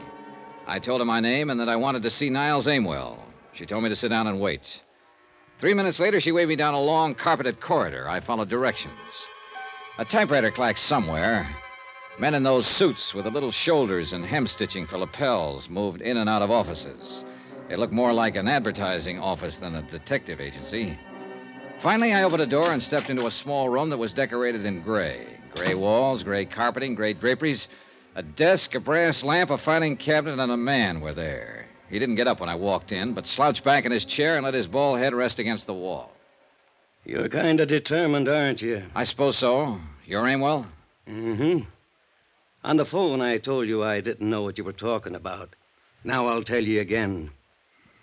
[0.66, 3.20] I told her my name and that I wanted to see Niles Aimwell.
[3.52, 4.82] She told me to sit down and wait.
[5.58, 8.10] Three minutes later, she waved me down a long, carpeted corridor.
[8.10, 9.28] I followed directions.
[9.98, 11.48] A typewriter clacked somewhere.
[12.20, 16.18] Men in those suits with the little shoulders and hem stitching for lapels moved in
[16.18, 17.24] and out of offices.
[17.70, 21.00] It looked more like an advertising office than a detective agency.
[21.80, 24.82] Finally, I opened a door and stepped into a small room that was decorated in
[24.82, 25.26] gray.
[25.56, 27.70] Gray walls, gray carpeting, gray draperies.
[28.16, 31.65] A desk, a brass lamp, a filing cabinet, and a man were there.
[31.90, 34.44] He didn't get up when I walked in, but slouched back in his chair and
[34.44, 36.12] let his bald head rest against the wall.
[37.06, 38.84] You're kind of determined, aren't you?
[38.96, 39.80] I suppose so.
[40.06, 40.66] You're Aimwell?
[41.08, 41.66] Mm-hmm.
[42.64, 45.56] On the phone, I told you I didn't know what you were talking about.
[46.04, 47.30] Now I'll tell you again.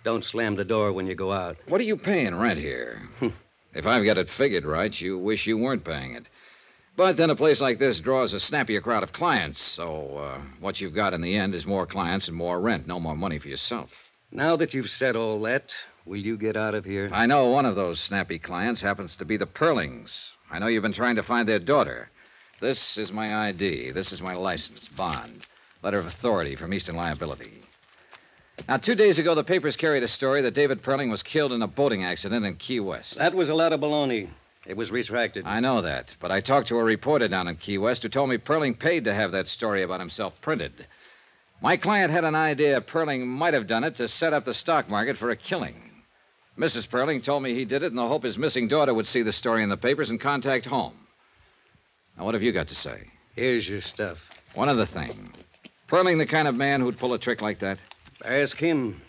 [0.04, 1.56] Don't slam the door when you go out.
[1.66, 3.02] What are you paying rent here?
[3.74, 6.26] if I've got it figured right, you wish you weren't paying it.
[6.94, 10.80] But then a place like this draws a snappier crowd of clients, so uh, what
[10.80, 13.48] you've got in the end is more clients and more rent, no more money for
[13.48, 14.10] yourself.
[14.30, 15.74] Now that you've said all that,
[16.04, 17.08] will you get out of here?
[17.12, 20.32] I know one of those snappy clients happens to be the Perlings.
[20.50, 22.10] I know you've been trying to find their daughter.
[22.60, 23.92] This is my ID.
[23.92, 25.46] This is my license, bond,
[25.82, 27.62] letter of authority from Eastern Liability.
[28.68, 31.62] Now, two days ago, the papers carried a story that David Perling was killed in
[31.62, 33.16] a boating accident in Key West.
[33.16, 34.28] That was a lot of baloney.
[34.66, 35.44] It was retracted.
[35.46, 38.30] I know that, but I talked to a reporter down in Key West who told
[38.30, 40.86] me Perling paid to have that story about himself printed.
[41.60, 44.88] My client had an idea Perling might have done it to set up the stock
[44.88, 45.90] market for a killing.
[46.58, 46.88] Mrs.
[46.88, 49.32] Perling told me he did it in the hope his missing daughter would see the
[49.32, 50.94] story in the papers and contact home.
[52.16, 53.10] Now, what have you got to say?
[53.34, 54.42] Here's your stuff.
[54.54, 55.32] One other thing.
[55.88, 57.78] Perling the kind of man who'd pull a trick like that?
[58.24, 59.00] Ask him.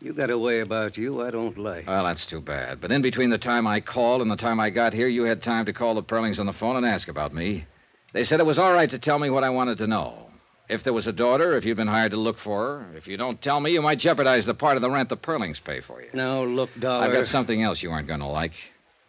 [0.00, 1.86] You got a way about you I don't like.
[1.86, 2.80] Well, that's too bad.
[2.80, 5.42] But in between the time I called and the time I got here, you had
[5.42, 7.64] time to call the Perlings on the phone and ask about me.
[8.12, 10.30] They said it was all right to tell me what I wanted to know.
[10.68, 13.16] If there was a daughter, if you'd been hired to look for her, if you
[13.16, 16.00] don't tell me, you might jeopardize the part of the rent the Perlings pay for
[16.00, 16.08] you.
[16.14, 17.04] Now, look, Dollar.
[17.04, 18.54] I've got something else you aren't going to like.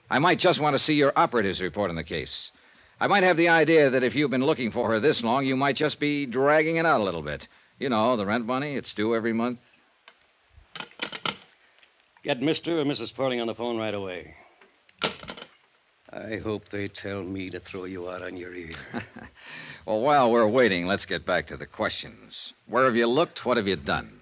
[0.10, 2.52] I might just want to see your operatives report on the case.
[3.00, 5.56] I might have the idea that if you've been looking for her this long, you
[5.56, 7.48] might just be dragging it out a little bit.
[7.80, 9.82] You know, the rent money, it's due every month.
[12.24, 12.80] Get Mr.
[12.80, 13.14] or Mrs.
[13.14, 14.34] Perling on the phone right away.
[16.12, 18.74] I hope they tell me to throw you out on your ear.
[19.86, 22.54] well, while we're waiting, let's get back to the questions.
[22.68, 23.46] Where have you looked?
[23.46, 24.22] What have you done?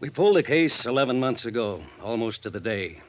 [0.00, 3.02] We pulled the case 11 months ago, almost to the day.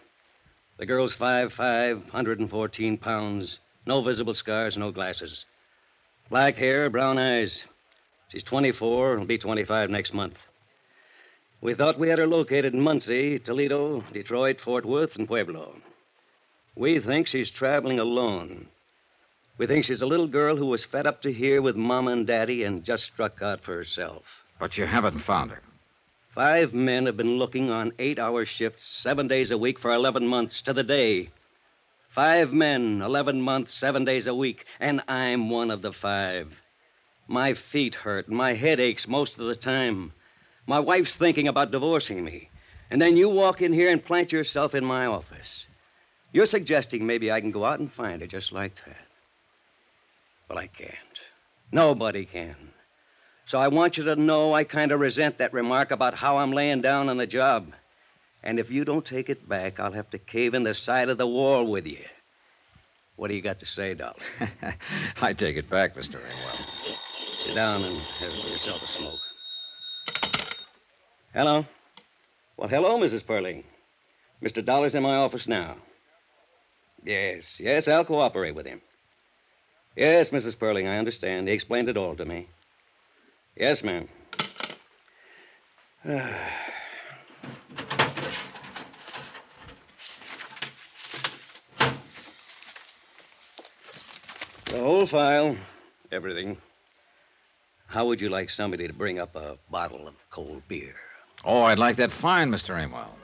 [0.77, 5.45] The girl's 5'5, 114 pounds, no visible scars, no glasses.
[6.29, 7.65] Black hair, brown eyes.
[8.27, 10.47] She's 24, will be 25 next month.
[11.61, 15.75] We thought we had her located in Muncie, Toledo, Detroit, Fort Worth, and Pueblo.
[16.75, 18.69] We think she's traveling alone.
[19.59, 22.25] We think she's a little girl who was fed up to here with Mama and
[22.25, 24.43] Daddy and just struck out for herself.
[24.57, 25.61] But you haven't found her.
[26.29, 30.25] Five men have been looking on eight hour shifts, seven days a week for 11
[30.25, 31.29] months to the day.
[32.09, 36.59] Five men, 11 months, seven days a week, and I'm one of the five.
[37.27, 40.13] My feet hurt, and my head aches most of the time.
[40.71, 42.49] My wife's thinking about divorcing me.
[42.89, 45.65] And then you walk in here and plant yourself in my office.
[46.31, 49.05] You're suggesting maybe I can go out and find her just like that.
[50.47, 51.19] Well, I can't.
[51.73, 52.55] Nobody can.
[53.43, 56.53] So I want you to know I kind of resent that remark about how I'm
[56.53, 57.73] laying down on the job.
[58.41, 61.17] And if you don't take it back, I'll have to cave in the side of
[61.17, 62.05] the wall with you.
[63.17, 64.15] What do you got to say, Dollar?
[65.21, 66.15] I take it back, Mr.
[66.23, 67.43] Ringwell.
[67.43, 69.30] Sit down and have yourself a smoke.
[71.33, 71.65] Hello?
[72.57, 73.23] Well, hello, Mrs.
[73.23, 73.63] Perlin.
[74.43, 74.63] Mr.
[74.63, 75.77] Dollar's in my office now.
[77.05, 78.81] Yes, yes, I'll cooperate with him.
[79.95, 80.57] Yes, Mrs.
[80.57, 81.47] Perlin, I understand.
[81.47, 82.49] He explained it all to me.
[83.55, 84.09] Yes, ma'am.
[86.03, 86.33] the
[94.73, 95.55] whole file,
[96.11, 96.57] everything.
[97.87, 100.95] How would you like somebody to bring up a bottle of cold beer?
[101.43, 102.79] Oh, I'd like that fine, Mr.
[102.79, 103.15] Amwell.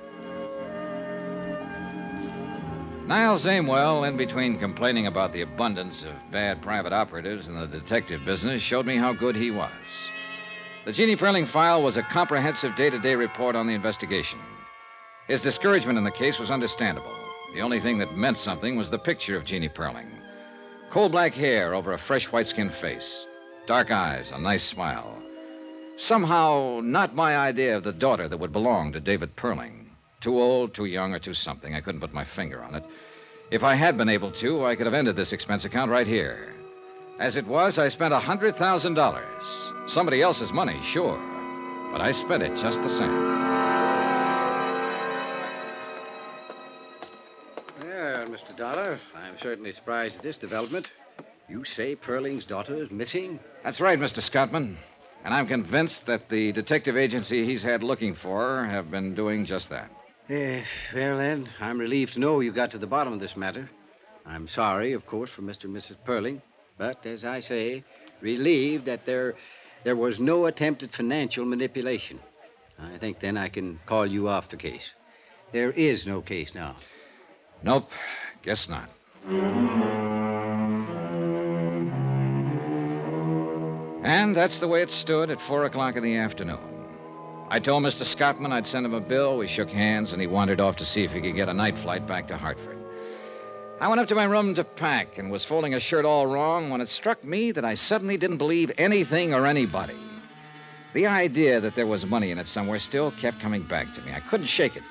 [3.06, 8.26] Niles Amwell, in between complaining about the abundance of bad private operatives in the detective
[8.26, 10.12] business, showed me how good he was.
[10.86, 14.40] The Jeannie Perlin file was a comprehensive day to day report on the investigation.
[15.28, 17.16] His discouragement in the case was understandable.
[17.54, 20.10] The only thing that meant something was the picture of Jeannie Perlin
[20.90, 23.28] coal black hair over a fresh white skinned face,
[23.66, 25.22] dark eyes, a nice smile.
[25.98, 29.88] Somehow, not my idea of the daughter that would belong to David Perlin.
[30.22, 31.74] Too old, too young, or too something.
[31.74, 32.84] I couldn't put my finger on it.
[33.50, 36.54] If I had been able to, I could have ended this expense account right here.
[37.20, 39.90] As it was, I spent a $100,000.
[39.90, 41.20] Somebody else's money, sure.
[41.92, 43.16] But I spent it just the same.
[47.82, 48.56] Well, Mr.
[48.56, 50.92] Dollar, I'm certainly surprised at this development.
[51.50, 53.40] You say Perlin's daughter is missing?
[53.64, 54.22] That's right, Mr.
[54.22, 54.76] Scottman.
[55.24, 59.70] And I'm convinced that the detective agency he's had looking for have been doing just
[59.70, 59.90] that.
[60.30, 63.70] Eh, well, then, I'm relieved to know you got to the bottom of this matter.
[64.26, 65.66] I'm sorry, of course, for Mr.
[65.66, 65.96] and Mrs.
[66.06, 66.42] Perlin,
[66.78, 67.84] but as I say,
[68.20, 69.36] relieved that there,
[69.84, 72.20] there was no attempt at financial manipulation.
[72.78, 74.92] I think then I can call you off the case.
[75.52, 76.76] There is no case now.
[77.64, 77.90] Nope,
[78.44, 78.90] guess not.
[84.08, 86.62] And that's the way it stood at four o'clock in the afternoon.
[87.50, 88.06] I told Mr.
[88.06, 89.38] Scottman I'd send him a bill.
[89.38, 91.78] We shook hands, and he wandered off to see if he could get a night
[91.78, 92.78] flight back to Hartford.
[93.82, 96.70] I went up to my room to pack and was folding a shirt all wrong
[96.70, 100.00] when it struck me that I suddenly didn't believe anything or anybody.
[100.94, 104.14] The idea that there was money in it somewhere still kept coming back to me.
[104.14, 104.84] I couldn't shake it.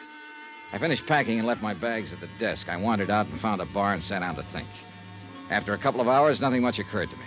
[0.75, 2.69] I finished packing and left my bags at the desk.
[2.69, 4.69] I wandered out and found a bar and sat down to think.
[5.49, 7.25] After a couple of hours, nothing much occurred to me.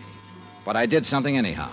[0.65, 1.72] But I did something anyhow.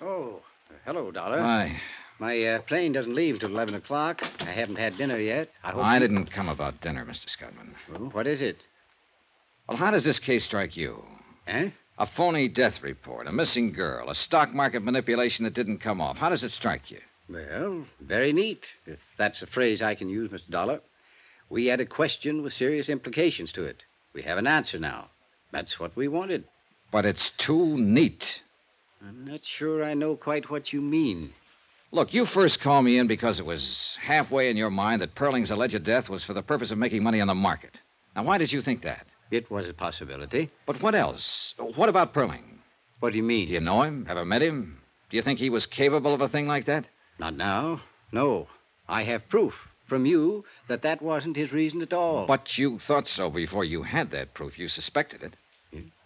[0.00, 0.40] Oh,
[0.84, 1.40] hello, Dollar.
[1.40, 1.80] Why?
[2.18, 4.22] My uh, plane doesn't leave till 11 o'clock.
[4.42, 5.50] I haven't had dinner yet.
[5.62, 5.84] I hope.
[5.84, 7.26] I you- didn't come about dinner, Mr.
[7.26, 7.74] Scottman.
[7.94, 8.58] Oh, what is it?
[9.68, 11.02] Well, how does this case strike you?
[11.46, 11.70] Eh?
[11.98, 16.18] A phony death report, a missing girl, a stock market manipulation that didn't come off.
[16.18, 17.00] How does it strike you?
[17.28, 20.50] Well, very neat, if that's a phrase I can use, Mr.
[20.50, 20.80] Dollar.
[21.48, 23.84] We had a question with serious implications to it.
[24.12, 25.08] We have an answer now.
[25.50, 26.44] That's what we wanted.
[26.90, 28.42] But it's too neat.
[29.06, 31.34] I'm not sure I know quite what you mean.
[31.92, 35.50] Look, you first called me in because it was halfway in your mind that Perlin's
[35.50, 37.78] alleged death was for the purpose of making money on the market.
[38.16, 39.06] Now, why did you think that?
[39.30, 40.50] It was a possibility.
[40.66, 41.54] But what else?
[41.58, 42.58] What about Perlin?
[43.00, 43.48] What do you mean?
[43.48, 44.06] Do you know him?
[44.08, 44.80] Ever met him?
[45.10, 46.86] Do you think he was capable of a thing like that?
[47.18, 47.82] Not now.
[48.10, 48.48] No.
[48.88, 52.26] I have proof from you that that wasn't his reason at all.
[52.26, 54.58] But you thought so before you had that proof.
[54.58, 55.34] You suspected it.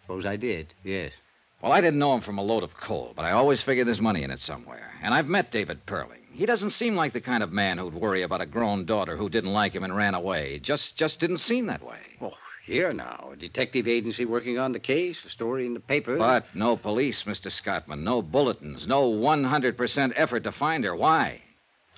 [0.02, 1.12] Suppose I did, yes.
[1.60, 4.00] Well, I didn't know him from a load of coal, but I always figured there's
[4.00, 4.92] money in it somewhere.
[5.02, 6.16] And I've met David Perlin.
[6.32, 9.28] He doesn't seem like the kind of man who'd worry about a grown daughter who
[9.28, 10.60] didn't like him and ran away.
[10.60, 11.98] Just just didn't seem that way.
[12.20, 16.16] Oh, Here now, a detective agency working on the case, a story in the paper.
[16.16, 17.50] But no police, Mr.
[17.50, 18.00] Scottman.
[18.00, 18.86] No bulletins.
[18.86, 20.94] No 100% effort to find her.
[20.94, 21.42] Why?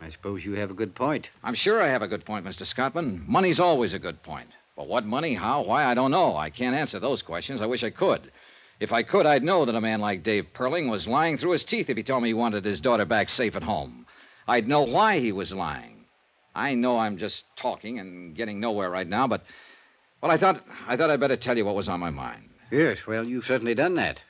[0.01, 1.31] I suppose you have a good point.
[1.45, 2.65] I'm sure I have a good point, Mr.
[2.65, 3.27] Scottman.
[3.29, 4.49] Money's always a good point.
[4.77, 6.37] But what money, how, why, I don't know.
[6.37, 7.61] I can't answer those questions.
[7.61, 8.33] I wish I could.
[8.81, 11.67] If I could, I'd know that a man like Dave Perlin was lying through his
[11.67, 14.07] teeth if he told me he wanted his daughter back safe at home.
[14.49, 16.07] I'd know why he was lying.
[16.55, 19.45] I know I'm just talking and getting nowhere right now, but
[20.23, 22.49] well, I thought I thought I'd better tell you what was on my mind.
[22.71, 24.23] Yes, well, you've certainly done that.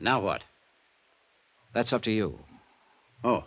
[0.00, 0.44] Now what?
[1.72, 2.40] That's up to you.
[3.22, 3.44] Oh.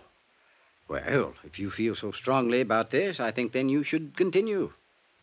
[0.88, 4.74] Well, if you feel so strongly about this, I think then you should continue.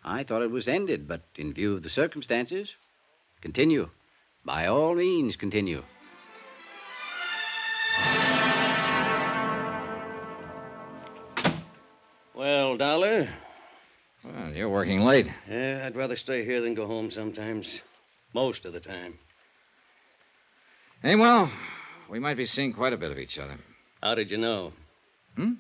[0.05, 2.75] I thought it was ended, but in view of the circumstances,
[3.41, 3.89] continue.
[4.45, 5.83] By all means, continue.
[12.35, 13.29] Well, Dollar,
[14.25, 15.31] Well, you're working late.
[15.49, 17.83] yeah, I'd rather stay here than go home sometimes.
[18.33, 19.19] Most of the time.
[21.03, 21.53] Hey, well,
[22.09, 23.59] we might be seeing quite a bit of each other.
[24.03, 24.73] How did you know?
[25.37, 25.55] Hmm?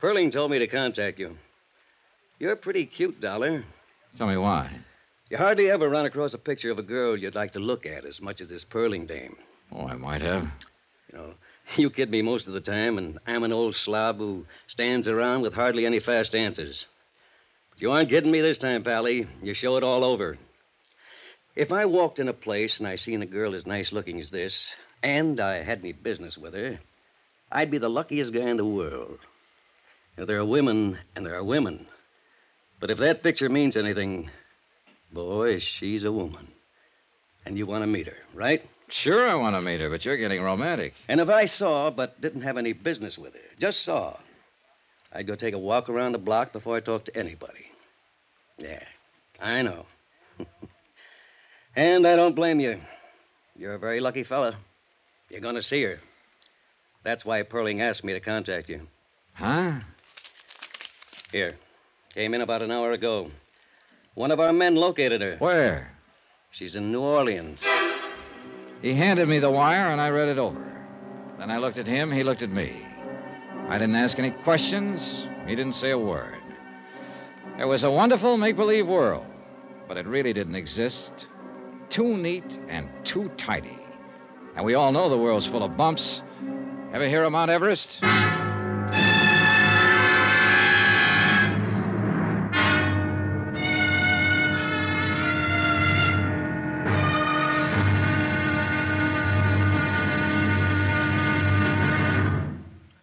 [0.00, 1.36] Perlin told me to contact you.
[2.38, 3.64] You're pretty cute, Dollar.
[4.18, 4.70] Tell me why.
[5.30, 8.04] You hardly ever run across a picture of a girl you'd like to look at
[8.04, 9.36] as much as this Perlin dame.
[9.72, 10.44] Oh, I might have.
[11.10, 11.34] You know,
[11.76, 15.42] you kid me most of the time, and I'm an old slob who stands around
[15.42, 16.86] with hardly any fast answers.
[17.70, 19.26] But you aren't kidding me this time, Pally.
[19.42, 20.38] You show it all over.
[21.56, 24.30] If I walked in a place and I seen a girl as nice looking as
[24.30, 26.80] this, and I had any business with her,
[27.54, 29.20] I'd be the luckiest guy in the world.
[30.18, 31.86] Now, there are women and there are women.
[32.80, 34.28] But if that picture means anything,
[35.12, 36.48] boy, she's a woman.
[37.46, 38.66] And you want to meet her, right?
[38.88, 40.94] Sure, I want to meet her, but you're getting romantic.
[41.08, 44.16] And if I saw but didn't have any business with her, just saw,
[45.12, 47.70] I'd go take a walk around the block before I talked to anybody.
[48.58, 48.82] Yeah,
[49.40, 49.86] I know.
[51.76, 52.80] and I don't blame you.
[53.56, 54.56] You're a very lucky fella.
[55.30, 56.00] You're going to see her.
[57.04, 58.88] That's why Perlin asked me to contact you.
[59.34, 59.80] Huh?
[61.30, 61.56] Here.
[62.14, 63.30] Came in about an hour ago.
[64.14, 65.36] One of our men located her.
[65.38, 65.92] Where?
[66.50, 67.60] She's in New Orleans.
[68.80, 70.64] He handed me the wire, and I read it over.
[71.38, 72.82] Then I looked at him, he looked at me.
[73.68, 76.40] I didn't ask any questions, he didn't say a word.
[77.58, 79.26] It was a wonderful make believe world,
[79.88, 81.26] but it really didn't exist.
[81.88, 83.78] Too neat and too tidy.
[84.56, 86.22] And we all know the world's full of bumps.
[86.94, 88.00] Ever hear of Mount Everest?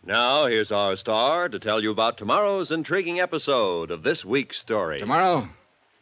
[0.05, 4.99] Now, here's our star to tell you about tomorrow's intriguing episode of this week's story.
[4.99, 5.49] Tomorrow?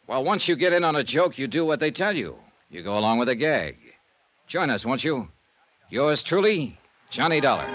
[0.06, 2.38] Well, once you get in on a joke, you do what they tell you.
[2.70, 3.78] You go along with a gag.
[4.46, 5.26] Join us, won't you?
[5.90, 6.78] Yours truly,
[7.10, 7.74] Johnny Dollar.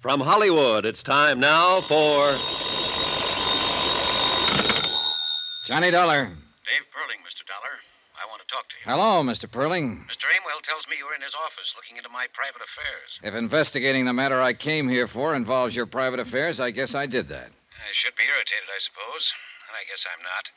[0.00, 2.30] From Hollywood, it's time now for.
[5.66, 6.26] Johnny Dollar.
[6.62, 7.42] Dave Perlin, Mr.
[7.42, 7.82] Dollar.
[8.14, 8.84] I want to talk to you.
[8.86, 9.50] Hello, Mr.
[9.50, 10.06] Perlin.
[10.06, 10.30] Mr.
[10.30, 13.18] Amwell tells me you're in his office looking into my private affairs.
[13.24, 17.06] If investigating the matter I came here for involves your private affairs, I guess I
[17.06, 17.50] did that.
[17.50, 19.34] I should be irritated, I suppose.
[19.66, 20.48] And I guess I'm not.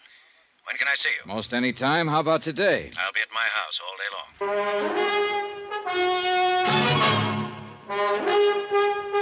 [0.68, 1.26] When can I see you?
[1.26, 2.08] Most any time.
[2.08, 2.92] How about today?
[2.96, 4.10] I'll be at my house all day
[7.98, 9.18] long.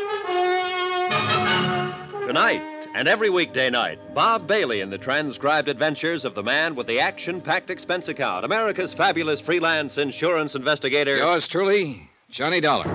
[2.30, 6.86] Tonight and every weekday night, Bob Bailey in the transcribed adventures of the man with
[6.86, 11.18] the action packed expense account, America's fabulous freelance insurance investigator.
[11.18, 12.86] Yours truly, Johnny Dollar.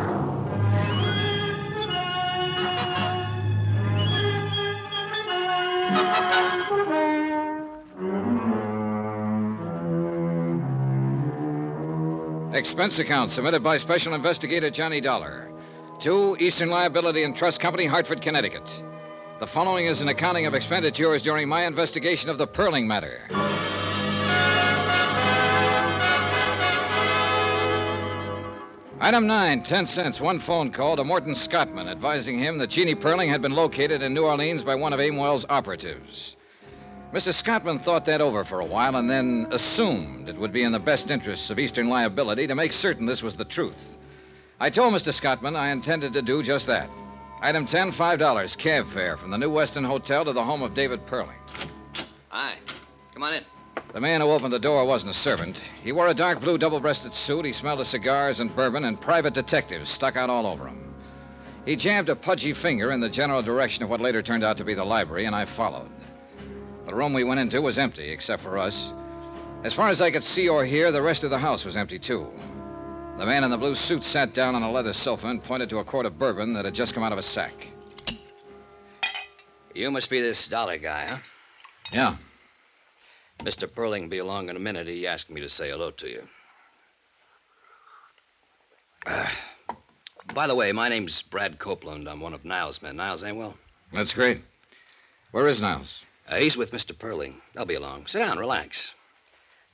[12.54, 15.50] Expense account submitted by Special Investigator Johnny Dollar
[15.98, 18.84] to Eastern Liability and Trust Company, Hartford, Connecticut.
[19.40, 23.22] The following is an accounting of expenditures during my investigation of the Perlin matter.
[29.00, 33.28] Item 9, 10 cents, one phone call to Morton Scottman advising him that Jeannie Perlin
[33.28, 36.36] had been located in New Orleans by one of Amwell's operatives.
[37.12, 37.32] Mr.
[37.32, 40.78] Scottman thought that over for a while and then assumed it would be in the
[40.78, 43.98] best interests of Eastern Liability to make certain this was the truth.
[44.60, 45.12] I told Mr.
[45.12, 46.88] Scottman I intended to do just that.
[47.44, 51.04] Item 10, $5, cab fare from the New Weston Hotel to the home of David
[51.04, 51.34] Perlin.
[52.28, 52.54] Hi.
[53.12, 53.44] Come on in.
[53.92, 55.60] The man who opened the door wasn't a servant.
[55.82, 57.44] He wore a dark blue double breasted suit.
[57.44, 60.94] He smelled of cigars and bourbon, and private detectives stuck out all over him.
[61.66, 64.64] He jabbed a pudgy finger in the general direction of what later turned out to
[64.64, 65.90] be the library, and I followed.
[66.86, 68.94] The room we went into was empty, except for us.
[69.64, 71.98] As far as I could see or hear, the rest of the house was empty,
[71.98, 72.26] too.
[73.16, 75.78] The man in the blue suit sat down on a leather sofa and pointed to
[75.78, 77.68] a quart of bourbon that had just come out of a sack.
[79.72, 81.18] You must be this dollar guy, huh?
[81.92, 82.16] Yeah.
[83.40, 83.68] Mr.
[83.68, 84.88] Perlin will be along in a minute.
[84.88, 86.28] He asked me to say hello to you.
[89.06, 89.28] Uh,
[90.34, 92.08] by the way, my name's Brad Copeland.
[92.08, 92.96] I'm one of Niles' men.
[92.96, 93.54] Niles ain't Amwell?
[93.92, 94.42] That's great.
[95.30, 96.04] Where is Niles?
[96.28, 96.92] Uh, he's with Mr.
[96.96, 97.34] Perlin.
[97.54, 98.08] They'll be along.
[98.08, 98.94] Sit down, relax.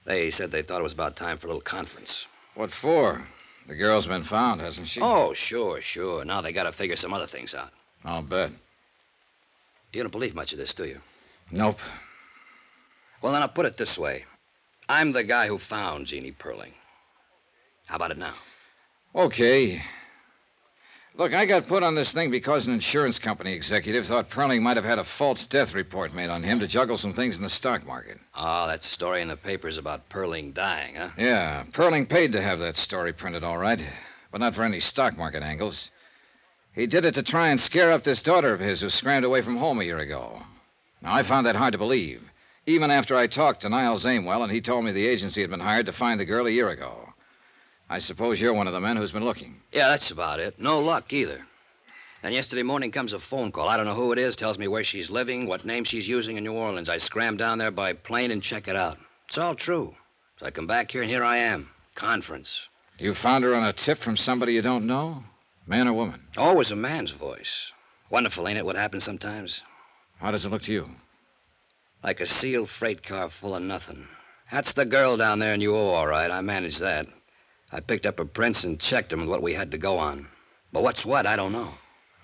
[0.05, 2.27] They said they thought it was about time for a little conference.
[2.61, 3.23] What for?
[3.69, 5.01] The girl's been found, hasn't she?
[5.03, 6.27] Oh, sure, sure.
[6.27, 7.71] Now they gotta figure some other things out.
[8.05, 8.51] I'll bet.
[9.95, 11.01] You don't believe much of this, do you?
[11.51, 11.81] Nope.
[13.23, 14.27] Well, then I'll put it this way
[14.91, 16.75] I'm the guy who found Jeannie Perlin.
[17.87, 18.35] How about it now?
[19.15, 19.83] Okay.
[21.17, 24.77] Look, I got put on this thing because an insurance company executive thought Perlin might
[24.77, 27.49] have had a false death report made on him to juggle some things in the
[27.49, 28.19] stock market.
[28.35, 31.11] Ah, that story in the papers about Perlin dying, huh?
[31.19, 33.85] Yeah, Perlin paid to have that story printed, all right,
[34.31, 35.91] but not for any stock market angles.
[36.73, 39.43] He did it to try and scare up this daughter of his who scrammed away
[39.43, 40.43] from home a year ago.
[41.03, 42.31] Now, I found that hard to believe,
[42.67, 45.61] even after I talked to Niles Amwell and he told me the agency had been
[45.61, 47.10] hired to find the girl a year ago.
[47.93, 49.63] I suppose you're one of the men who's been looking.
[49.73, 50.61] Yeah, that's about it.
[50.61, 51.45] No luck either.
[52.23, 53.69] Then yesterday morning comes a phone call.
[53.69, 56.37] I don't know who it is, tells me where she's living, what name she's using
[56.37, 56.89] in New Orleans.
[56.89, 58.99] I scram down there by plane and check it out.
[59.27, 59.97] It's all true.
[60.39, 61.71] So I come back here and here I am.
[61.97, 62.69] Conference.
[62.97, 65.25] You found her on a tip from somebody you don't know?
[65.67, 66.21] Man or woman?
[66.37, 67.73] Always a man's voice.
[68.09, 69.65] Wonderful, ain't it, what happens sometimes?
[70.21, 70.91] How does it look to you?
[72.05, 74.07] Like a sealed freight car full of nothing.
[74.53, 76.31] That's the girl down there in UO, all right.
[76.31, 77.09] I managed that.
[77.73, 80.27] I picked up her prints and checked them with what we had to go on.
[80.73, 81.75] But what's what, I don't know.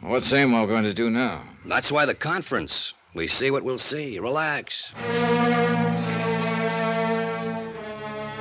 [0.00, 1.42] What's Amwell going to do now?
[1.64, 2.94] That's why the conference.
[3.14, 4.18] We see what we'll see.
[4.18, 4.92] Relax.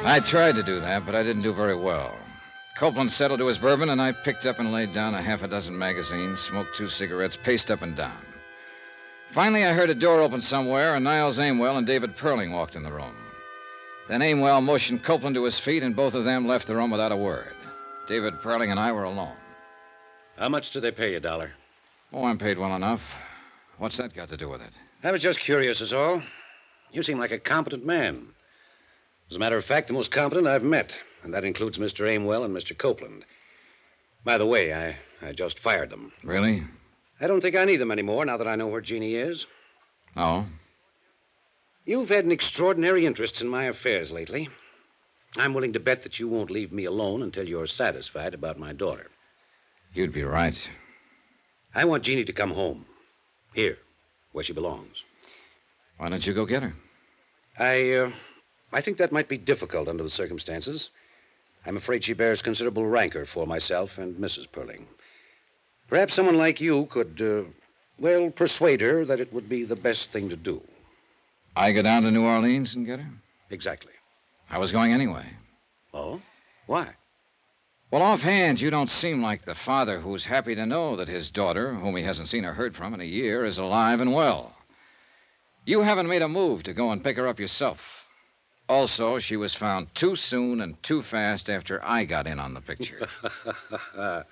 [0.03, 2.13] I tried to do that, but I didn't do very well.
[2.77, 5.47] Copeland settled to his bourbon, and I picked up and laid down a half a
[5.47, 8.17] dozen magazines, smoked two cigarettes, paced up and down.
[9.31, 12.83] Finally, I heard a door open somewhere, and Niles Amwell and David Perlin walked in
[12.83, 13.15] the room.
[14.07, 17.11] Then Amwell motioned Copeland to his feet, and both of them left the room without
[17.11, 17.53] a word.
[18.07, 19.35] David Perlin and I were alone.
[20.37, 21.53] How much do they pay you, Dollar?
[22.13, 23.15] Oh, I'm paid well enough.
[23.77, 24.73] What's that got to do with it?
[25.03, 26.21] I was just curious, is all.
[26.91, 28.27] You seem like a competent man.
[29.29, 32.07] As a matter of fact, the most competent I've met, and that includes Mr.
[32.07, 32.77] Amwell and Mr.
[32.77, 33.25] Copeland.
[34.23, 36.11] By the way, I, I just fired them.
[36.23, 36.63] Really?
[37.19, 39.47] I don't think I need them anymore now that I know where Jeannie is.
[40.15, 40.45] Oh?
[41.85, 44.49] You've had an extraordinary interest in my affairs lately.
[45.37, 48.73] I'm willing to bet that you won't leave me alone until you're satisfied about my
[48.73, 49.11] daughter.
[49.93, 50.69] You'd be right.
[51.75, 52.87] I want Jeannie to come home.
[53.53, 53.77] Here,
[54.31, 55.03] where she belongs.
[55.97, 56.73] Why don't you go get her?
[57.59, 58.11] I, uh,
[58.73, 60.89] I think that might be difficult under the circumstances.
[61.67, 64.47] I'm afraid she bears considerable rancor for myself and Mrs.
[64.47, 64.85] Perlin.
[65.87, 67.51] Perhaps someone like you could, uh,
[67.99, 70.63] well, persuade her that it would be the best thing to do.
[71.55, 73.09] I go down to New Orleans and get her?
[73.49, 73.93] Exactly.
[74.49, 75.25] I was going anyway.
[75.93, 76.21] Oh?
[76.65, 76.95] Why?
[77.91, 81.73] Well, offhand, you don't seem like the father who's happy to know that his daughter,
[81.75, 84.53] whom he hasn't seen or heard from in a year, is alive and well.
[85.65, 88.07] You haven't made a move to go and pick her up yourself.
[88.67, 92.61] Also, she was found too soon and too fast after I got in on the
[92.61, 93.07] picture.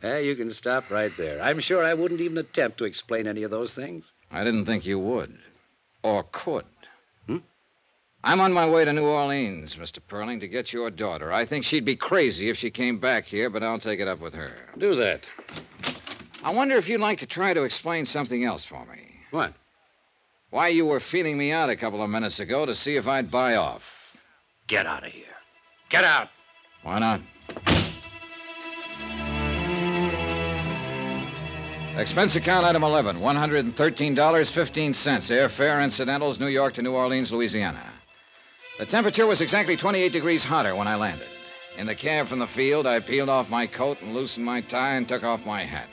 [0.00, 1.42] Eh, you can stop right there.
[1.42, 4.12] I'm sure I wouldn't even attempt to explain any of those things.
[4.30, 5.36] I didn't think you would.
[6.02, 6.64] Or could.
[7.26, 7.38] Hmm?
[8.24, 9.98] I'm on my way to New Orleans, Mr.
[10.00, 11.32] Perlin, to get your daughter.
[11.32, 14.20] I think she'd be crazy if she came back here, but I'll take it up
[14.20, 14.52] with her.
[14.78, 15.28] Do that.
[16.42, 19.20] I wonder if you'd like to try to explain something else for me.
[19.30, 19.54] What?
[20.50, 23.30] Why you were feeling me out a couple of minutes ago to see if I'd
[23.30, 24.16] buy off.
[24.66, 25.24] Get out of here.
[25.88, 26.28] Get out.
[26.82, 27.20] Why not?
[31.98, 34.14] Expense account item 11, $113.15.
[34.14, 37.82] Airfare, incidentals, New York to New Orleans, Louisiana.
[38.78, 41.26] The temperature was exactly 28 degrees hotter when I landed.
[41.76, 44.94] In the cab from the field, I peeled off my coat and loosened my tie
[44.94, 45.88] and took off my hat.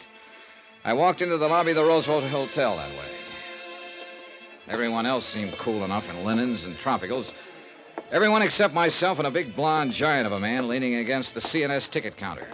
[0.84, 3.10] I walked into the lobby of the Roosevelt Hotel that way.
[4.68, 7.32] Everyone else seemed cool enough in linens and tropicals.
[8.12, 11.90] Everyone except myself and a big blond giant of a man leaning against the CNS
[11.90, 12.48] ticket counter.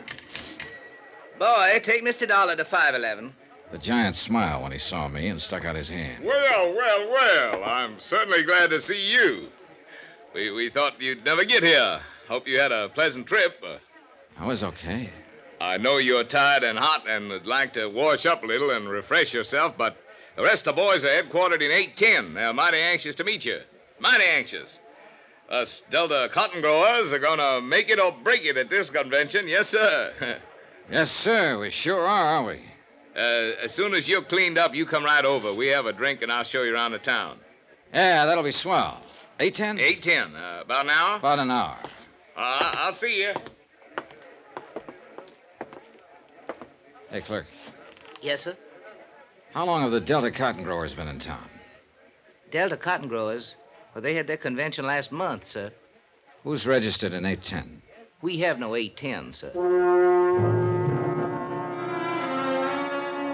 [1.37, 2.25] Boy, take Mr.
[2.25, 3.33] Dollar to 511.
[3.71, 6.23] The giant smiled when he saw me and stuck out his hand.
[6.25, 7.63] Well, well, well.
[7.63, 9.49] I'm certainly glad to see you.
[10.33, 12.01] We, we thought you'd never get here.
[12.27, 13.61] Hope you had a pleasant trip.
[13.65, 13.77] Uh,
[14.37, 15.09] I was okay.
[15.59, 18.89] I know you're tired and hot and would like to wash up a little and
[18.89, 19.97] refresh yourself, but
[20.35, 22.33] The rest of the boys are headquartered in 810.
[22.33, 23.59] They're mighty anxious to meet you.
[23.99, 24.79] Mighty anxious.
[25.49, 29.47] Us Delta cotton growers are gonna make it or break it at this convention.
[29.47, 30.13] Yes, sir.
[30.91, 31.59] yes, sir.
[31.59, 32.61] We sure are, aren't we?
[33.15, 35.53] Uh, as soon as you're cleaned up, you come right over.
[35.53, 37.37] We have a drink, and I'll show you around the town.
[37.93, 39.01] Yeah, that'll be swell.
[39.39, 39.79] 810?
[39.79, 40.35] 810.
[40.35, 41.17] Uh, about an hour?
[41.17, 41.77] About an hour.
[42.37, 43.33] Uh, I'll see you.
[47.09, 47.47] Hey, clerk.
[48.21, 48.55] Yes, sir.
[49.53, 51.49] How long have the Delta cotton growers been in town?
[52.51, 53.57] Delta cotton growers.
[53.93, 55.73] Well, they had their convention last month, sir.
[56.43, 57.81] Who's registered in 810?
[58.21, 60.20] We have no 810, sir.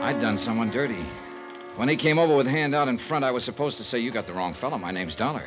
[0.08, 1.04] I'd done someone dirty.
[1.76, 4.10] When he came over with hand out in front, I was supposed to say, You
[4.10, 4.78] got the wrong fellow.
[4.78, 5.44] My name's Dollar.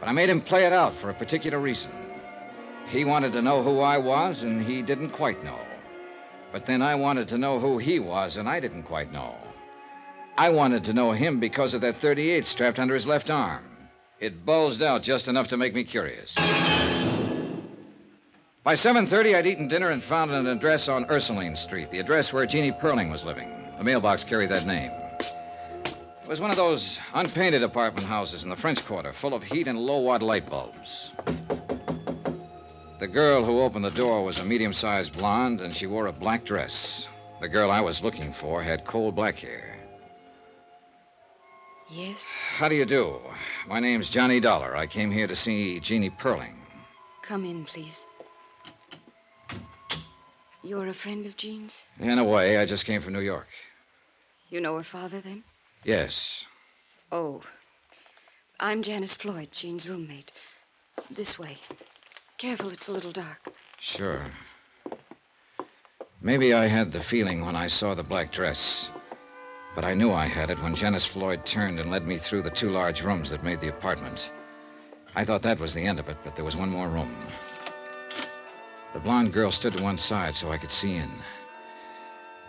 [0.00, 1.92] But I made him play it out for a particular reason.
[2.88, 5.60] He wanted to know who I was, and he didn't quite know.
[6.50, 9.36] But then I wanted to know who he was, and I didn't quite know.
[10.36, 13.62] I wanted to know him because of that 38 strapped under his left arm.
[14.18, 16.34] It bulged out just enough to make me curious.
[18.64, 22.46] By 7:30, I'd eaten dinner and found an address on Ursuline Street, the address where
[22.46, 23.50] Jeannie Perlin was living.
[23.76, 24.92] The mailbox carried that name.
[25.18, 29.66] It was one of those unpainted apartment houses in the French Quarter, full of heat
[29.66, 31.10] and low-watt light bulbs.
[33.00, 36.44] The girl who opened the door was a medium-sized blonde, and she wore a black
[36.44, 37.08] dress.
[37.40, 39.76] The girl I was looking for had coal black hair.
[41.90, 42.24] Yes?
[42.56, 43.18] How do you do?
[43.66, 44.76] My name's Johnny Dollar.
[44.76, 46.54] I came here to see Jeannie Perlin.
[47.22, 48.06] Come in, please.
[50.64, 51.84] You're a friend of Jean's?
[51.98, 53.48] In a way, I just came from New York.
[54.48, 55.42] You know her father, then?
[55.84, 56.46] Yes.
[57.10, 57.40] Oh.
[58.60, 60.30] I'm Janice Floyd, Jean's roommate.
[61.10, 61.56] This way.
[62.38, 63.52] Careful, it's a little dark.
[63.80, 64.22] Sure.
[66.20, 68.90] Maybe I had the feeling when I saw the black dress.
[69.74, 72.50] But I knew I had it when Janice Floyd turned and led me through the
[72.50, 74.30] two large rooms that made the apartment.
[75.16, 77.16] I thought that was the end of it, but there was one more room.
[78.92, 81.10] The blonde girl stood to one side so I could see in.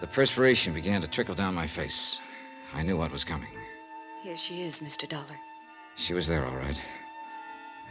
[0.01, 2.19] The perspiration began to trickle down my face.
[2.73, 3.49] I knew what was coming.
[4.21, 5.07] Here she is, Mr.
[5.07, 5.39] Dollar.
[5.95, 6.81] She was there, all right.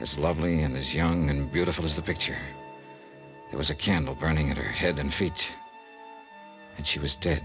[0.00, 2.38] As lovely and as young and beautiful as the picture.
[3.48, 5.50] There was a candle burning at her head and feet.
[6.76, 7.42] And she was dead.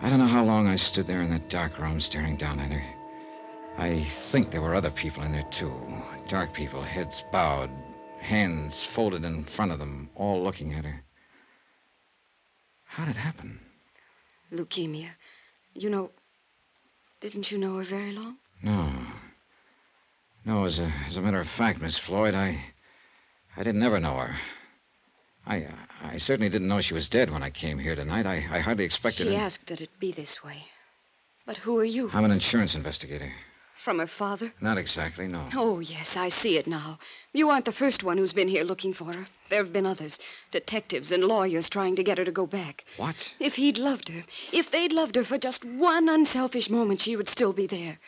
[0.00, 2.72] I don't know how long I stood there in that dark room staring down at
[2.72, 2.84] her.
[3.76, 5.72] I think there were other people in there, too.
[6.26, 7.70] Dark people, heads bowed,
[8.18, 11.02] hands folded in front of them, all looking at her.
[12.84, 13.60] How did it happen?
[14.52, 15.10] Leukemia.
[15.74, 16.10] You know.
[17.20, 18.36] Didn't you know her very long?
[18.62, 18.92] No.
[20.44, 22.62] No, as a, as a matter of fact, Miss Floyd, I.
[23.56, 24.36] I didn't ever know her.
[25.44, 25.70] I, uh,
[26.02, 28.24] I certainly didn't know she was dead when I came here tonight.
[28.26, 29.38] I, I hardly expected She it.
[29.38, 30.66] asked that it be this way.
[31.44, 32.10] But who are you?
[32.12, 33.32] I'm an insurance investigator.
[33.78, 34.52] From her father?
[34.60, 35.46] Not exactly, no.
[35.54, 36.98] Oh, yes, I see it now.
[37.32, 39.26] You aren't the first one who's been here looking for her.
[39.50, 40.18] There have been others
[40.50, 42.84] detectives and lawyers trying to get her to go back.
[42.96, 43.32] What?
[43.38, 44.22] If he'd loved her,
[44.52, 48.00] if they'd loved her for just one unselfish moment, she would still be there.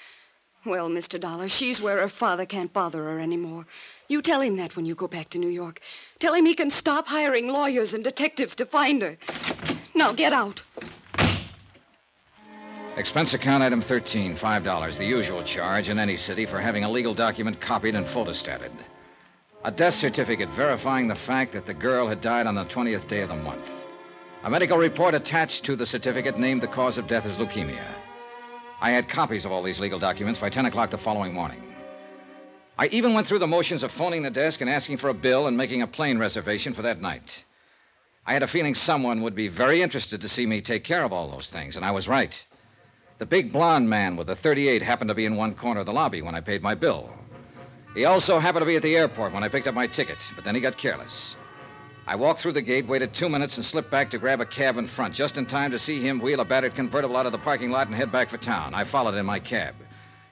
[0.67, 1.21] Well, Mr.
[1.21, 3.65] Dollar, she's where her father can't bother her anymore.
[4.09, 5.81] You tell him that when you go back to New York.
[6.19, 9.19] Tell him he can stop hiring lawyers and detectives to find her.
[9.95, 10.65] Now get out.
[13.01, 17.15] Expense account item 13, $5, the usual charge in any city for having a legal
[17.15, 18.71] document copied and photostated.
[19.65, 23.23] A death certificate verifying the fact that the girl had died on the 20th day
[23.23, 23.87] of the month.
[24.43, 27.87] A medical report attached to the certificate named the cause of death as leukemia.
[28.83, 31.63] I had copies of all these legal documents by 10 o'clock the following morning.
[32.79, 35.47] I even went through the motions of phoning the desk and asking for a bill
[35.47, 37.47] and making a plane reservation for that night.
[38.27, 41.15] I had a feeling someone would be very interested to see me take care of
[41.15, 42.45] all those things, and I was right.
[43.21, 45.93] The big blond man with the 38 happened to be in one corner of the
[45.93, 47.11] lobby when I paid my bill.
[47.95, 50.43] He also happened to be at the airport when I picked up my ticket, but
[50.43, 51.37] then he got careless.
[52.07, 54.79] I walked through the gate, waited two minutes, and slipped back to grab a cab
[54.79, 57.39] in front, just in time to see him wheel a battered convertible out of the
[57.39, 58.73] parking lot and head back for town.
[58.73, 59.75] I followed in my cab.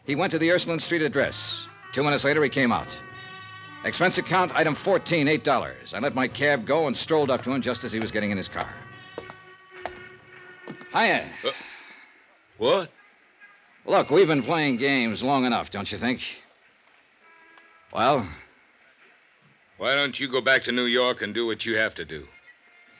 [0.04, 1.68] He went to the Ursuline Street address.
[1.92, 2.98] Two minutes later, he came out.
[3.84, 5.94] Expense account item 14, $8.
[5.94, 8.30] I let my cab go and strolled up to him just as he was getting
[8.30, 8.72] in his car.
[10.94, 11.26] Hiya.
[12.58, 12.90] What?
[13.86, 16.42] Look, we've been playing games long enough, don't you think?
[17.92, 18.28] Well,
[19.78, 22.26] Why don't you go back to New York and do what you have to do?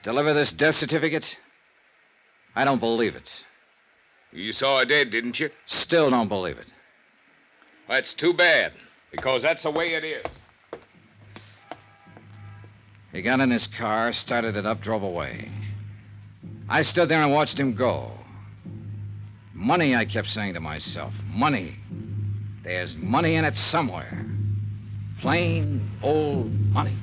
[0.01, 1.39] deliver this death certificate?
[2.55, 3.45] I don't believe it.
[4.31, 5.49] You saw her dead, didn't you?
[5.65, 6.67] Still don't believe it.
[7.87, 8.71] That's too bad,
[9.11, 10.25] because that's the way it is.
[13.11, 15.49] He got in his car, started it up, drove away.
[16.69, 18.11] I stood there and watched him go.
[19.59, 21.21] Money, I kept saying to myself.
[21.27, 21.75] Money.
[22.63, 24.25] There's money in it somewhere.
[25.19, 26.95] Plain old money.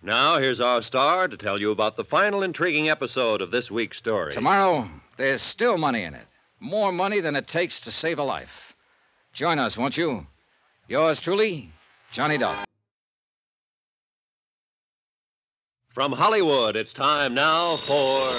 [0.00, 3.98] Now, here's our star to tell you about the final intriguing episode of this week's
[3.98, 4.32] story.
[4.32, 6.28] Tomorrow, there's still money in it.
[6.60, 8.74] More money than it takes to save a life.
[9.32, 10.26] Join us, won't you?
[10.88, 11.70] Yours truly,
[12.10, 12.64] Johnny Dollar.
[15.88, 18.32] From Hollywood, it's time now for.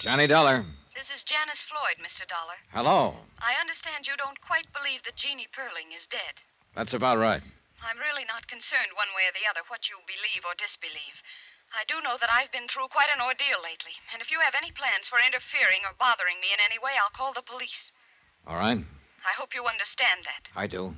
[0.00, 0.64] Johnny Dollar.
[0.94, 2.26] This is Janice Floyd, Mr.
[2.26, 2.58] Dollar.
[2.70, 3.14] Hello.
[3.38, 6.42] I understand you don't quite believe that Jeannie Perlin is dead.
[6.74, 7.42] That's about right.
[7.82, 11.20] I'm really not concerned one way or the other what you believe or disbelieve.
[11.74, 14.54] I do know that I've been through quite an ordeal lately, and if you have
[14.56, 17.90] any plans for interfering or bothering me in any way, I'll call the police.
[18.46, 18.78] All right.
[18.78, 20.50] I hope you understand that.
[20.54, 20.94] I do.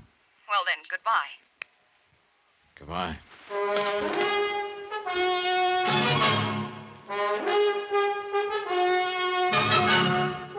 [0.47, 1.33] Well, then, goodbye.
[2.77, 3.16] Goodbye.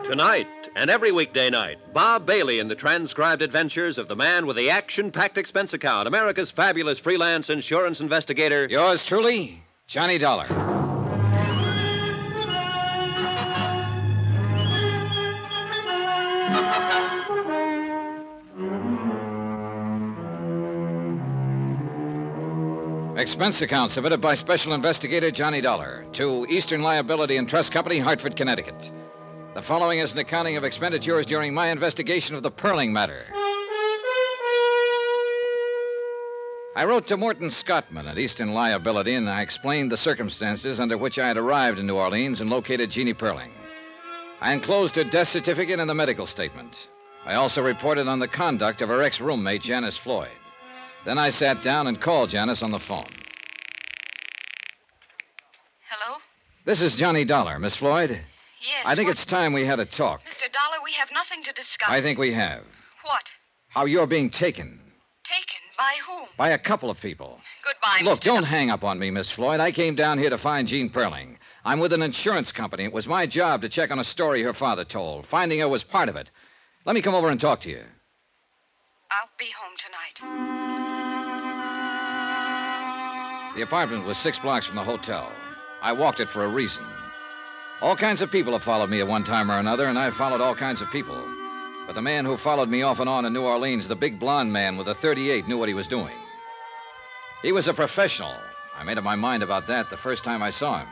[0.04, 4.56] Tonight and every weekday night, Bob Bailey in the transcribed adventures of the man with
[4.56, 8.66] the action packed expense account, America's fabulous freelance insurance investigator.
[8.70, 10.44] Yours truly, Johnny Dollar.
[23.16, 28.36] Expense account submitted by Special Investigator Johnny Dollar to Eastern Liability and Trust Company, Hartford,
[28.36, 28.92] Connecticut.
[29.54, 33.24] The following is an accounting of expenditures during my investigation of the Perlin matter.
[36.78, 41.18] I wrote to Morton Scottman at Eastern Liability and I explained the circumstances under which
[41.18, 43.50] I had arrived in New Orleans and located Jeannie Perlin.
[44.40, 46.86] I enclosed her death certificate and the medical statement.
[47.24, 50.30] I also reported on the conduct of her ex roommate, Janice Floyd.
[51.04, 53.10] Then I sat down and called Janice on the phone.
[55.88, 56.18] Hello?
[56.64, 58.10] This is Johnny Dollar, Miss Floyd.
[58.60, 58.84] Yes.
[58.84, 60.20] I think what- it's time we had a talk.
[60.24, 60.42] Mr.
[60.52, 61.88] Dollar, we have nothing to discuss.
[61.90, 62.62] I think we have.
[63.02, 63.32] What?
[63.70, 64.87] How you're being Taken?
[65.78, 66.26] By whom?
[66.36, 67.40] by a couple of people.
[67.64, 68.24] Goodbye, Look, Mr.
[68.24, 69.60] don't hang up on me, Miss Floyd.
[69.60, 71.36] I came down here to find Jean Perlin.
[71.64, 72.82] I'm with an insurance company.
[72.84, 75.24] It was my job to check on a story her father told.
[75.24, 76.32] Finding her was part of it.
[76.84, 77.82] Let me come over and talk to you.
[79.10, 80.18] I'll be home tonight.
[83.56, 85.30] The apartment was six blocks from the hotel.
[85.80, 86.84] I walked it for a reason.
[87.80, 90.40] All kinds of people have followed me at one time or another, and I've followed
[90.40, 91.16] all kinds of people.
[91.88, 94.52] But the man who followed me off and on in New Orleans, the big blond
[94.52, 96.14] man with a 38, knew what he was doing.
[97.40, 98.34] He was a professional.
[98.76, 100.88] I made up my mind about that the first time I saw him,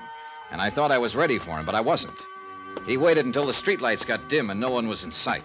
[0.50, 2.16] and I thought I was ready for him, but I wasn't.
[2.86, 5.44] He waited until the streetlights got dim and no one was in sight.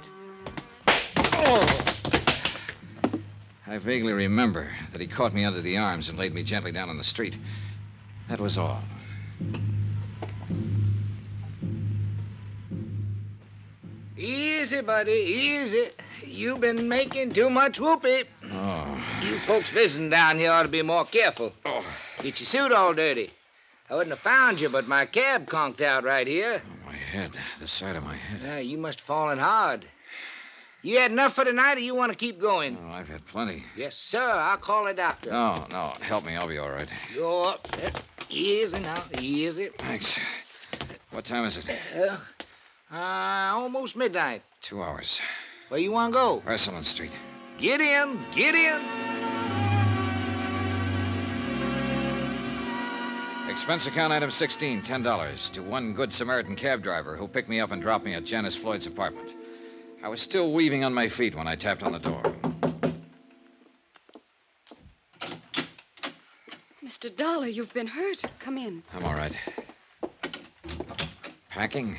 [3.67, 6.89] I vaguely remember that he caught me under the arms and laid me gently down
[6.89, 7.35] on the street.
[8.29, 8.81] That was all.
[14.21, 15.89] Easy, buddy, easy.
[16.23, 18.25] You've been making too much whoopee.
[18.53, 19.03] Oh.
[19.23, 21.53] You folks visiting down here ought to be more careful.
[22.21, 23.31] Get your suit all dirty.
[23.89, 26.61] I wouldn't have found you, but my cab conked out right here.
[26.85, 28.41] My head, the side of my head.
[28.43, 29.87] Yeah, you must have fallen hard.
[30.83, 32.77] You had enough for tonight, or you want to keep going?
[32.79, 33.63] Oh, I've had plenty.
[33.75, 34.21] Yes, sir.
[34.21, 35.31] I'll call a doctor.
[35.31, 36.35] No, no, help me.
[36.35, 36.87] I'll be all right.
[37.13, 37.67] You're up.
[38.29, 39.69] Easy now, easy.
[39.79, 40.19] Thanks.
[41.09, 41.65] What time is it?
[41.99, 42.17] Uh,
[42.93, 44.43] uh, almost midnight.
[44.61, 45.21] Two hours.
[45.69, 46.43] Where you want to go?
[46.47, 47.11] Ursuline Street.
[47.57, 48.81] Get in, get in.
[53.49, 57.71] Expense account item 16, $10 to one good Samaritan cab driver who picked me up
[57.71, 59.35] and dropped me at Janice Floyd's apartment.
[60.03, 62.23] I was still weaving on my feet when I tapped on the door.
[66.83, 67.15] Mr.
[67.15, 68.23] Dollar, you've been hurt.
[68.39, 68.83] Come in.
[68.93, 69.35] I'm all right.
[71.49, 71.97] Packing?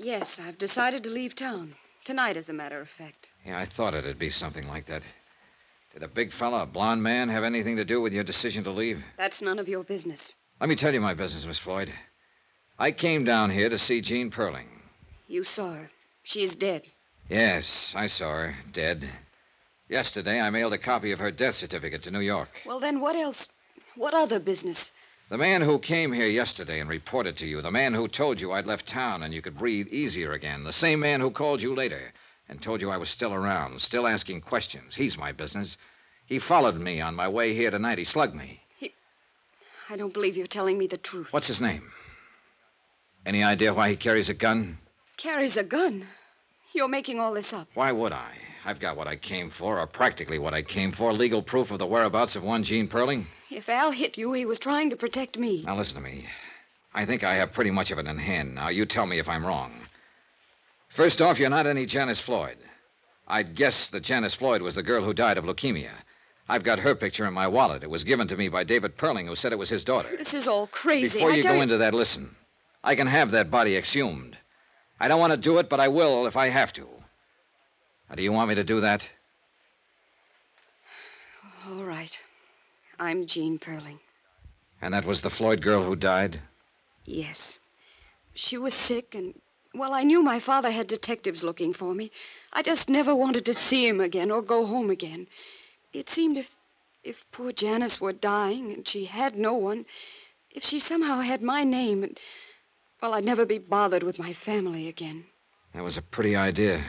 [0.00, 1.74] Yes, I've decided to leave town.
[2.04, 3.32] Tonight, as a matter of fact.
[3.44, 5.02] Yeah, I thought it'd be something like that.
[5.92, 8.70] Did a big fella, a blond man, have anything to do with your decision to
[8.70, 9.02] leave?
[9.16, 10.36] That's none of your business.
[10.60, 11.92] Let me tell you my business, Miss Floyd.
[12.78, 14.66] I came down here to see Jean Perlin.
[15.26, 15.88] You saw her.
[16.22, 16.86] She is dead.
[17.28, 19.04] Yes, I saw her, dead.
[19.88, 22.50] Yesterday, I mailed a copy of her death certificate to New York.
[22.64, 23.48] Well, then, what else?
[23.96, 24.92] What other business?
[25.28, 28.52] The man who came here yesterday and reported to you, the man who told you
[28.52, 31.74] I'd left town and you could breathe easier again, the same man who called you
[31.74, 32.14] later
[32.48, 34.94] and told you I was still around, still asking questions.
[34.94, 35.76] He's my business.
[36.24, 37.98] He followed me on my way here tonight.
[37.98, 38.62] He slugged me.
[38.78, 38.94] He.
[39.90, 41.30] I don't believe you're telling me the truth.
[41.30, 41.92] What's his name?
[43.26, 44.78] Any idea why he carries a gun?
[45.18, 46.06] carries a gun.
[46.72, 47.68] You're making all this up.
[47.74, 48.32] Why would I?
[48.64, 51.78] I've got what I came for, or practically what I came for legal proof of
[51.78, 53.26] the whereabouts of one Jean Perlin.
[53.50, 55.62] If Al hit you, he was trying to protect me.
[55.62, 56.26] Now, listen to me.
[56.94, 58.54] I think I have pretty much of it in hand.
[58.54, 59.72] Now, you tell me if I'm wrong.
[60.88, 62.56] First off, you're not any Janice Floyd.
[63.26, 65.90] I'd guess that Janice Floyd was the girl who died of leukemia.
[66.48, 67.82] I've got her picture in my wallet.
[67.82, 70.08] It was given to me by David Perlin, who said it was his daughter.
[70.16, 71.18] This is all crazy.
[71.18, 72.34] Before I you go into that, listen.
[72.82, 74.38] I can have that body exhumed.
[74.98, 76.88] I don't want to do it, but I will if I have to.
[78.08, 79.10] Now, do you want me to do that?
[81.68, 82.24] All right.
[82.98, 83.98] I'm Jean Perlin.
[84.80, 86.40] And that was the Floyd girl who died?
[87.04, 87.58] Yes.
[88.34, 89.40] She was sick, and,
[89.74, 92.10] well, I knew my father had detectives looking for me.
[92.52, 95.26] I just never wanted to see him again or go home again.
[95.92, 96.54] It seemed if,
[97.02, 99.86] if poor Janice were dying and she had no one,
[100.50, 102.18] if she somehow had my name, and,
[103.02, 105.24] well, I'd never be bothered with my family again.
[105.74, 106.82] That was a pretty idea.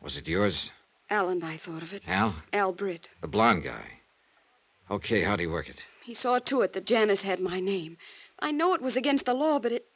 [0.00, 0.70] Was it yours?
[1.10, 2.08] Al and I thought of it.
[2.08, 2.36] Al?
[2.52, 3.10] Al Britt.
[3.20, 4.01] The blonde guy.
[4.90, 5.84] Okay, how'd he work it?
[6.02, 7.96] He saw to it that Janice had my name.
[8.40, 9.86] I know it was against the law, but it.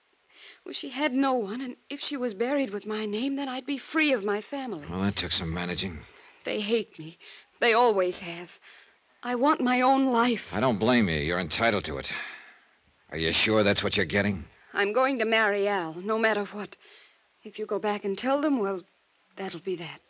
[0.65, 3.67] Well, she had no one, and if she was buried with my name, then I'd
[3.67, 4.87] be free of my family.
[4.89, 6.01] Well, that took some managing.
[6.45, 7.19] They hate me.
[7.61, 8.61] They always have.
[9.23, 10.55] I want my own life.
[10.55, 11.17] I don't blame you.
[11.17, 12.13] You're entitled to it.
[13.11, 14.45] Are you sure that's what you're getting?
[14.75, 16.77] I'm going to marry Al, no matter what.
[17.43, 18.83] If you go back and tell them, well,
[19.37, 20.01] that'll be that.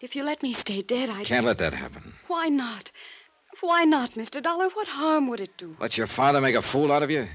[0.00, 2.14] If you let me stay dead, I Can't let that happen.
[2.28, 2.92] Why not?
[3.60, 4.42] Why not, Mr.
[4.42, 4.68] Dollar?
[4.68, 5.76] What harm would it do?
[5.80, 7.28] Let your father make a fool out of you?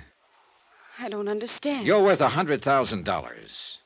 [0.99, 1.85] I don't understand.
[1.85, 3.77] You're worth a $100,000.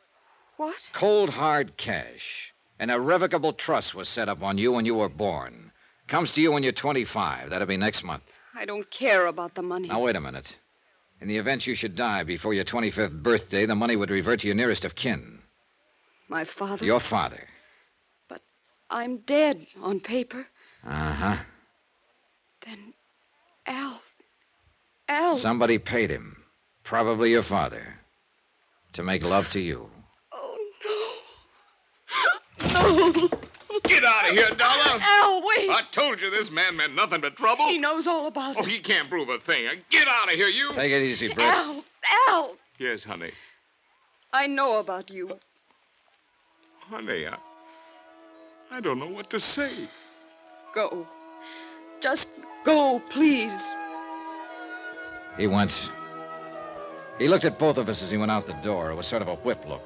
[0.57, 0.89] What?
[0.93, 2.53] Cold, hard cash.
[2.79, 5.71] An irrevocable trust was set up on you when you were born.
[6.07, 7.49] Comes to you when you're 25.
[7.49, 8.39] That'll be next month.
[8.55, 9.89] I don't care about the money.
[9.89, 10.57] Now, wait a minute.
[11.21, 14.47] In the event you should die before your 25th birthday, the money would revert to
[14.47, 15.39] your nearest of kin.
[16.29, 16.85] My father.
[16.85, 17.47] Your father.
[18.27, 18.41] But
[18.89, 20.47] I'm dead on paper.
[20.85, 21.37] Uh huh.
[22.65, 22.93] Then
[23.65, 24.01] Al.
[25.07, 25.35] Al.
[25.35, 26.43] Somebody paid him,
[26.83, 27.95] probably your father,
[28.93, 29.89] to make love to you.
[30.31, 30.57] Oh,
[32.63, 32.73] no.
[32.73, 33.29] No.
[33.83, 34.99] Get out of here, Dollar!
[35.01, 35.69] Al, wait!
[35.69, 37.65] I told you this man meant nothing but trouble.
[37.67, 38.67] He knows all about Oh, it.
[38.67, 39.67] he can't prove a thing.
[39.89, 40.71] Get out of here, you!
[40.73, 41.47] Take it easy, Britt.
[41.47, 41.83] Al.
[42.29, 42.55] Al.
[42.77, 43.31] Yes, honey.
[44.31, 45.39] I know about you.
[46.81, 47.35] Honey, I.
[48.71, 49.71] I don't know what to say.
[50.75, 51.07] Go.
[52.01, 52.28] Just
[52.63, 53.75] go, please.
[55.37, 55.91] He went.
[57.17, 58.91] He looked at both of us as he went out the door.
[58.91, 59.81] It was sort of a whip look.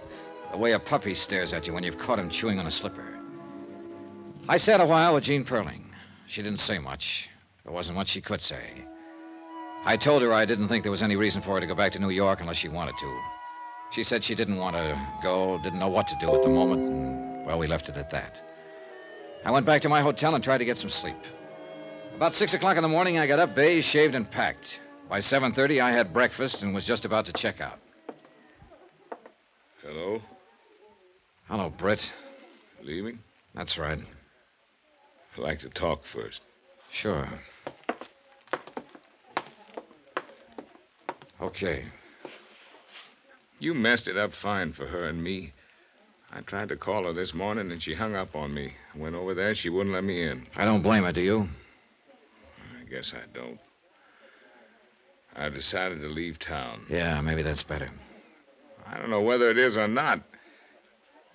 [0.52, 3.20] The way a puppy stares at you when you've caught him chewing on a slipper.
[4.48, 5.84] I sat a while with Jean Perlin.
[6.28, 7.30] She didn't say much.
[7.64, 8.86] There wasn't much she could say.
[9.86, 11.92] I told her I didn't think there was any reason for her to go back
[11.94, 13.20] to New York unless she wanted to.
[13.92, 16.82] She said she didn't want to go, didn't know what to do at the moment,
[16.82, 18.42] and, well, we left it at that.
[19.46, 21.18] I went back to my hotel and tried to get some sleep.
[22.16, 24.80] About six o'clock in the morning, I got up, bathed, shaved, and packed.
[25.10, 27.80] By 7.30, I had breakfast and was just about to check out.
[29.82, 30.22] Hello?
[31.48, 32.14] Hello, Britt.
[32.84, 33.20] Leaving?
[33.56, 34.00] That's right.
[35.36, 36.42] I'd like to talk first.
[36.92, 37.28] Sure.
[41.42, 41.86] Okay.
[43.60, 45.54] You messed it up fine for her and me.
[46.32, 48.76] I tried to call her this morning and she hung up on me.
[48.94, 50.46] I went over there, she wouldn't let me in.
[50.56, 51.50] I don't blame her, do you?
[52.94, 53.60] Guess I don't.
[55.36, 56.86] I've decided to leave town.
[56.88, 57.90] Yeah, maybe that's better.
[58.86, 60.22] I don't know whether it is or not.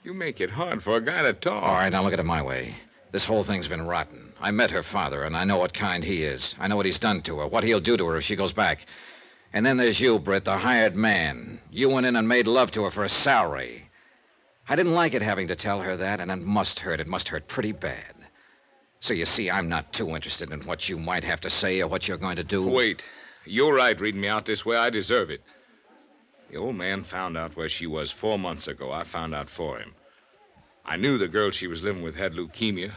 [0.04, 1.64] You make it hard for a guy to talk.
[1.64, 2.76] All right, now look at it my way.
[3.10, 4.32] This whole thing's been rotten.
[4.40, 6.54] I met her father, and I know what kind he is.
[6.60, 8.52] I know what he's done to her, what he'll do to her if she goes
[8.52, 8.86] back.
[9.52, 11.60] And then there's you, Britt, the hired man.
[11.72, 13.90] You went in and made love to her for a salary.
[14.68, 17.00] I didn't like it having to tell her that, and it must hurt.
[17.00, 18.14] It must hurt pretty bad.
[19.00, 21.88] So you see, I'm not too interested in what you might have to say or
[21.88, 22.66] what you're going to do.
[22.66, 23.04] Wait.
[23.44, 24.76] You're right reading me out this way.
[24.76, 25.42] I deserve it.
[26.50, 28.90] The old man found out where she was four months ago.
[28.90, 29.94] I found out for him.
[30.84, 32.92] I knew the girl she was living with had leukemia.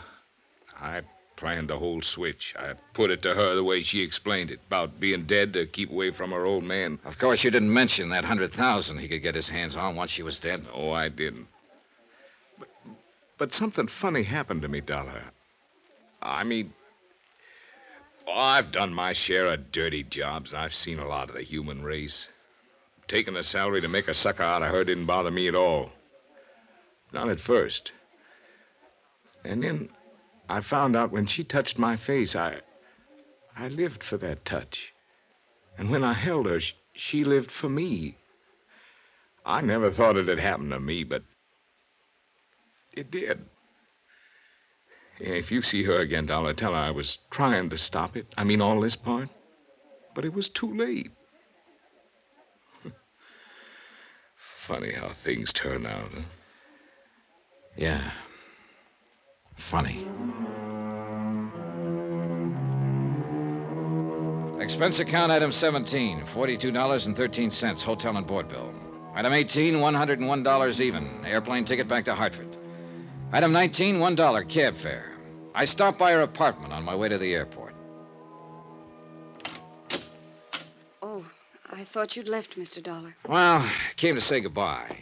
[0.80, 1.02] I
[1.36, 2.54] planned the whole switch.
[2.58, 5.89] I put it to her the way she explained it about being dead to keep
[5.91, 6.99] away from her old man.
[7.06, 10.12] Of course, you didn't mention that hundred thousand he could get his hands on once
[10.12, 10.66] she was dead.
[10.74, 11.47] Oh, I didn't.
[12.58, 12.70] But,
[13.38, 15.24] but something funny happened to me, Dollar.
[16.22, 16.74] I mean,
[18.28, 20.53] oh, I've done my share of dirty jobs.
[20.53, 22.30] I've seen a lot of the human race.
[23.07, 25.91] Taking a salary to make a sucker out of her didn't bother me at all.
[27.11, 27.91] Not at first.
[29.43, 29.89] And then
[30.47, 32.61] I found out when she touched my face, I.
[33.57, 34.93] I lived for that touch.
[35.78, 38.17] And when I held her, sh- she lived for me.
[39.45, 41.24] I never thought it had happened to me, but
[42.93, 43.45] It did.
[45.24, 48.26] If you see her again, Dollar, tell her I was trying to stop it.
[48.38, 49.30] I mean, all this part.
[50.15, 51.11] But it was too late.
[54.36, 56.22] Funny how things turn out, huh?
[57.78, 58.11] Yeah.
[59.57, 60.07] Funny.
[64.59, 68.74] Expense account item 17, $42.13, hotel and board bill.
[69.13, 72.57] Item 18, $101 even, airplane ticket back to Hartford.
[73.32, 75.11] Item 19, $1 cab fare.
[75.54, 77.76] I stopped by her apartment on my way to the airport.
[81.02, 81.26] Oh,
[81.72, 82.82] I thought you'd left, Mr.
[82.82, 83.16] Dollar.
[83.28, 84.97] Well, came to say goodbye.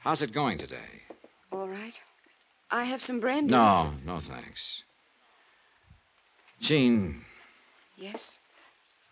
[0.00, 1.02] How's it going today?
[1.50, 2.00] All right.
[2.70, 3.52] I have some brandy.
[3.52, 4.82] No, no thanks.
[6.60, 7.24] Jean,
[7.96, 8.38] Yes?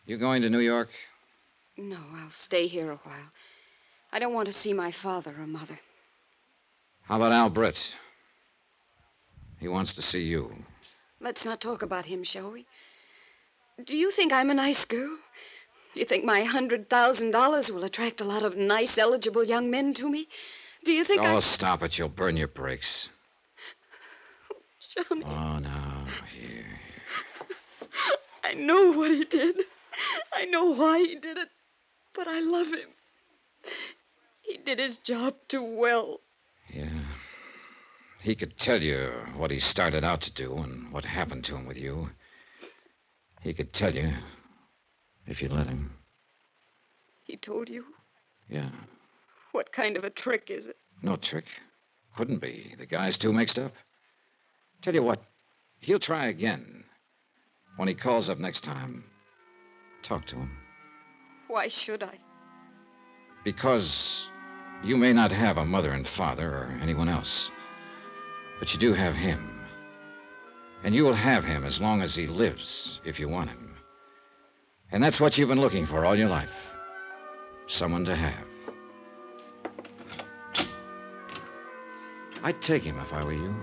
[0.06, 0.90] you going to New York?
[1.76, 3.30] No, I'll stay here a while.
[4.12, 5.78] I don't want to see my father or mother.
[7.02, 7.96] How about Al Britt?
[9.64, 10.66] He wants to see you.
[11.20, 12.66] Let's not talk about him, shall we?
[13.82, 15.16] Do you think I'm a nice girl?
[15.94, 19.70] Do you think my hundred thousand dollars will attract a lot of nice, eligible young
[19.70, 20.28] men to me?
[20.84, 21.38] Do you think oh, I.
[21.38, 21.96] stop it.
[21.96, 23.08] You'll burn your brakes.
[24.80, 26.04] Johnny, Oh, no.
[26.30, 26.80] Here.
[28.44, 29.62] I know what he did.
[30.30, 31.48] I know why he did it.
[32.12, 32.90] But I love him.
[34.42, 36.20] He did his job too well.
[36.70, 37.03] Yeah.
[38.24, 41.66] He could tell you what he started out to do and what happened to him
[41.66, 42.08] with you.
[43.42, 44.14] He could tell you
[45.26, 45.90] if you let him.
[47.22, 47.84] He told you?
[48.48, 48.70] Yeah.
[49.52, 50.78] What kind of a trick is it?
[51.02, 51.44] No trick.
[52.16, 52.74] Couldn't be.
[52.78, 53.74] The guy's too mixed up.
[54.80, 55.22] Tell you what,
[55.80, 56.84] he'll try again.
[57.76, 59.04] When he calls up next time,
[60.02, 60.50] talk to him.
[61.48, 62.18] Why should I?
[63.44, 64.28] Because
[64.82, 67.50] you may not have a mother and father or anyone else,
[68.58, 69.50] but you do have him.
[70.82, 73.74] And you will have him as long as he lives if you want him.
[74.92, 76.74] And that's what you've been looking for all your life
[77.66, 78.46] someone to have.
[82.42, 83.56] I'd take him if I were you.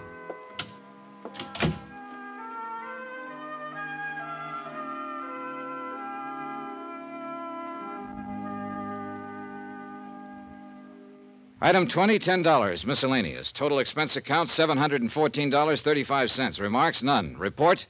[11.64, 12.86] Item 20, $10.
[12.88, 13.52] Miscellaneous.
[13.52, 16.60] Total expense account, $714.35.
[16.60, 17.36] Remarks, none.
[17.38, 17.86] Report?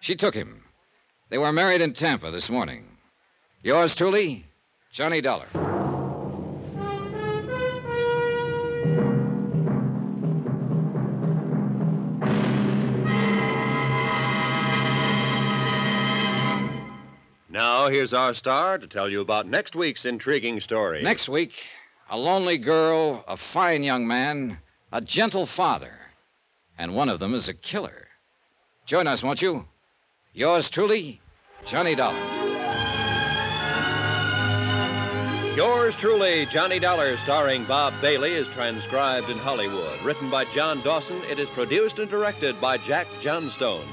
[0.00, 0.64] She took him.
[1.28, 2.96] They were married in Tampa this morning.
[3.62, 4.46] Yours truly,
[4.92, 5.48] Johnny Dollar.
[17.50, 21.02] Now, here's our star to tell you about next week's intriguing story.
[21.02, 21.62] Next week,
[22.12, 24.58] a lonely girl, a fine young man,
[24.92, 25.94] a gentle father,
[26.76, 28.06] and one of them is a killer.
[28.84, 29.66] Join us, won't you?
[30.34, 31.22] Yours truly,
[31.64, 32.20] Johnny Dollar.
[35.56, 39.98] Yours truly, Johnny Dollar, starring Bob Bailey, is transcribed in Hollywood.
[40.02, 43.88] Written by John Dawson, it is produced and directed by Jack Johnstone.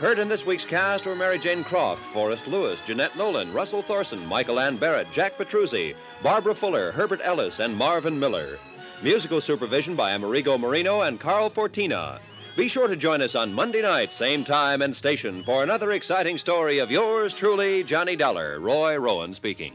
[0.00, 4.24] Heard in this week's cast were Mary Jane Croft, Forrest Lewis, Jeanette Nolan, Russell Thorson,
[4.26, 8.60] Michael Ann Barrett, Jack Petruzzi, Barbara Fuller, Herbert Ellis, and Marvin Miller.
[9.02, 12.20] Musical supervision by Amerigo Marino and Carl Fortina.
[12.56, 16.38] Be sure to join us on Monday night, same time and station, for another exciting
[16.38, 18.60] story of yours truly, Johnny Dollar.
[18.60, 19.74] Roy Rowan speaking.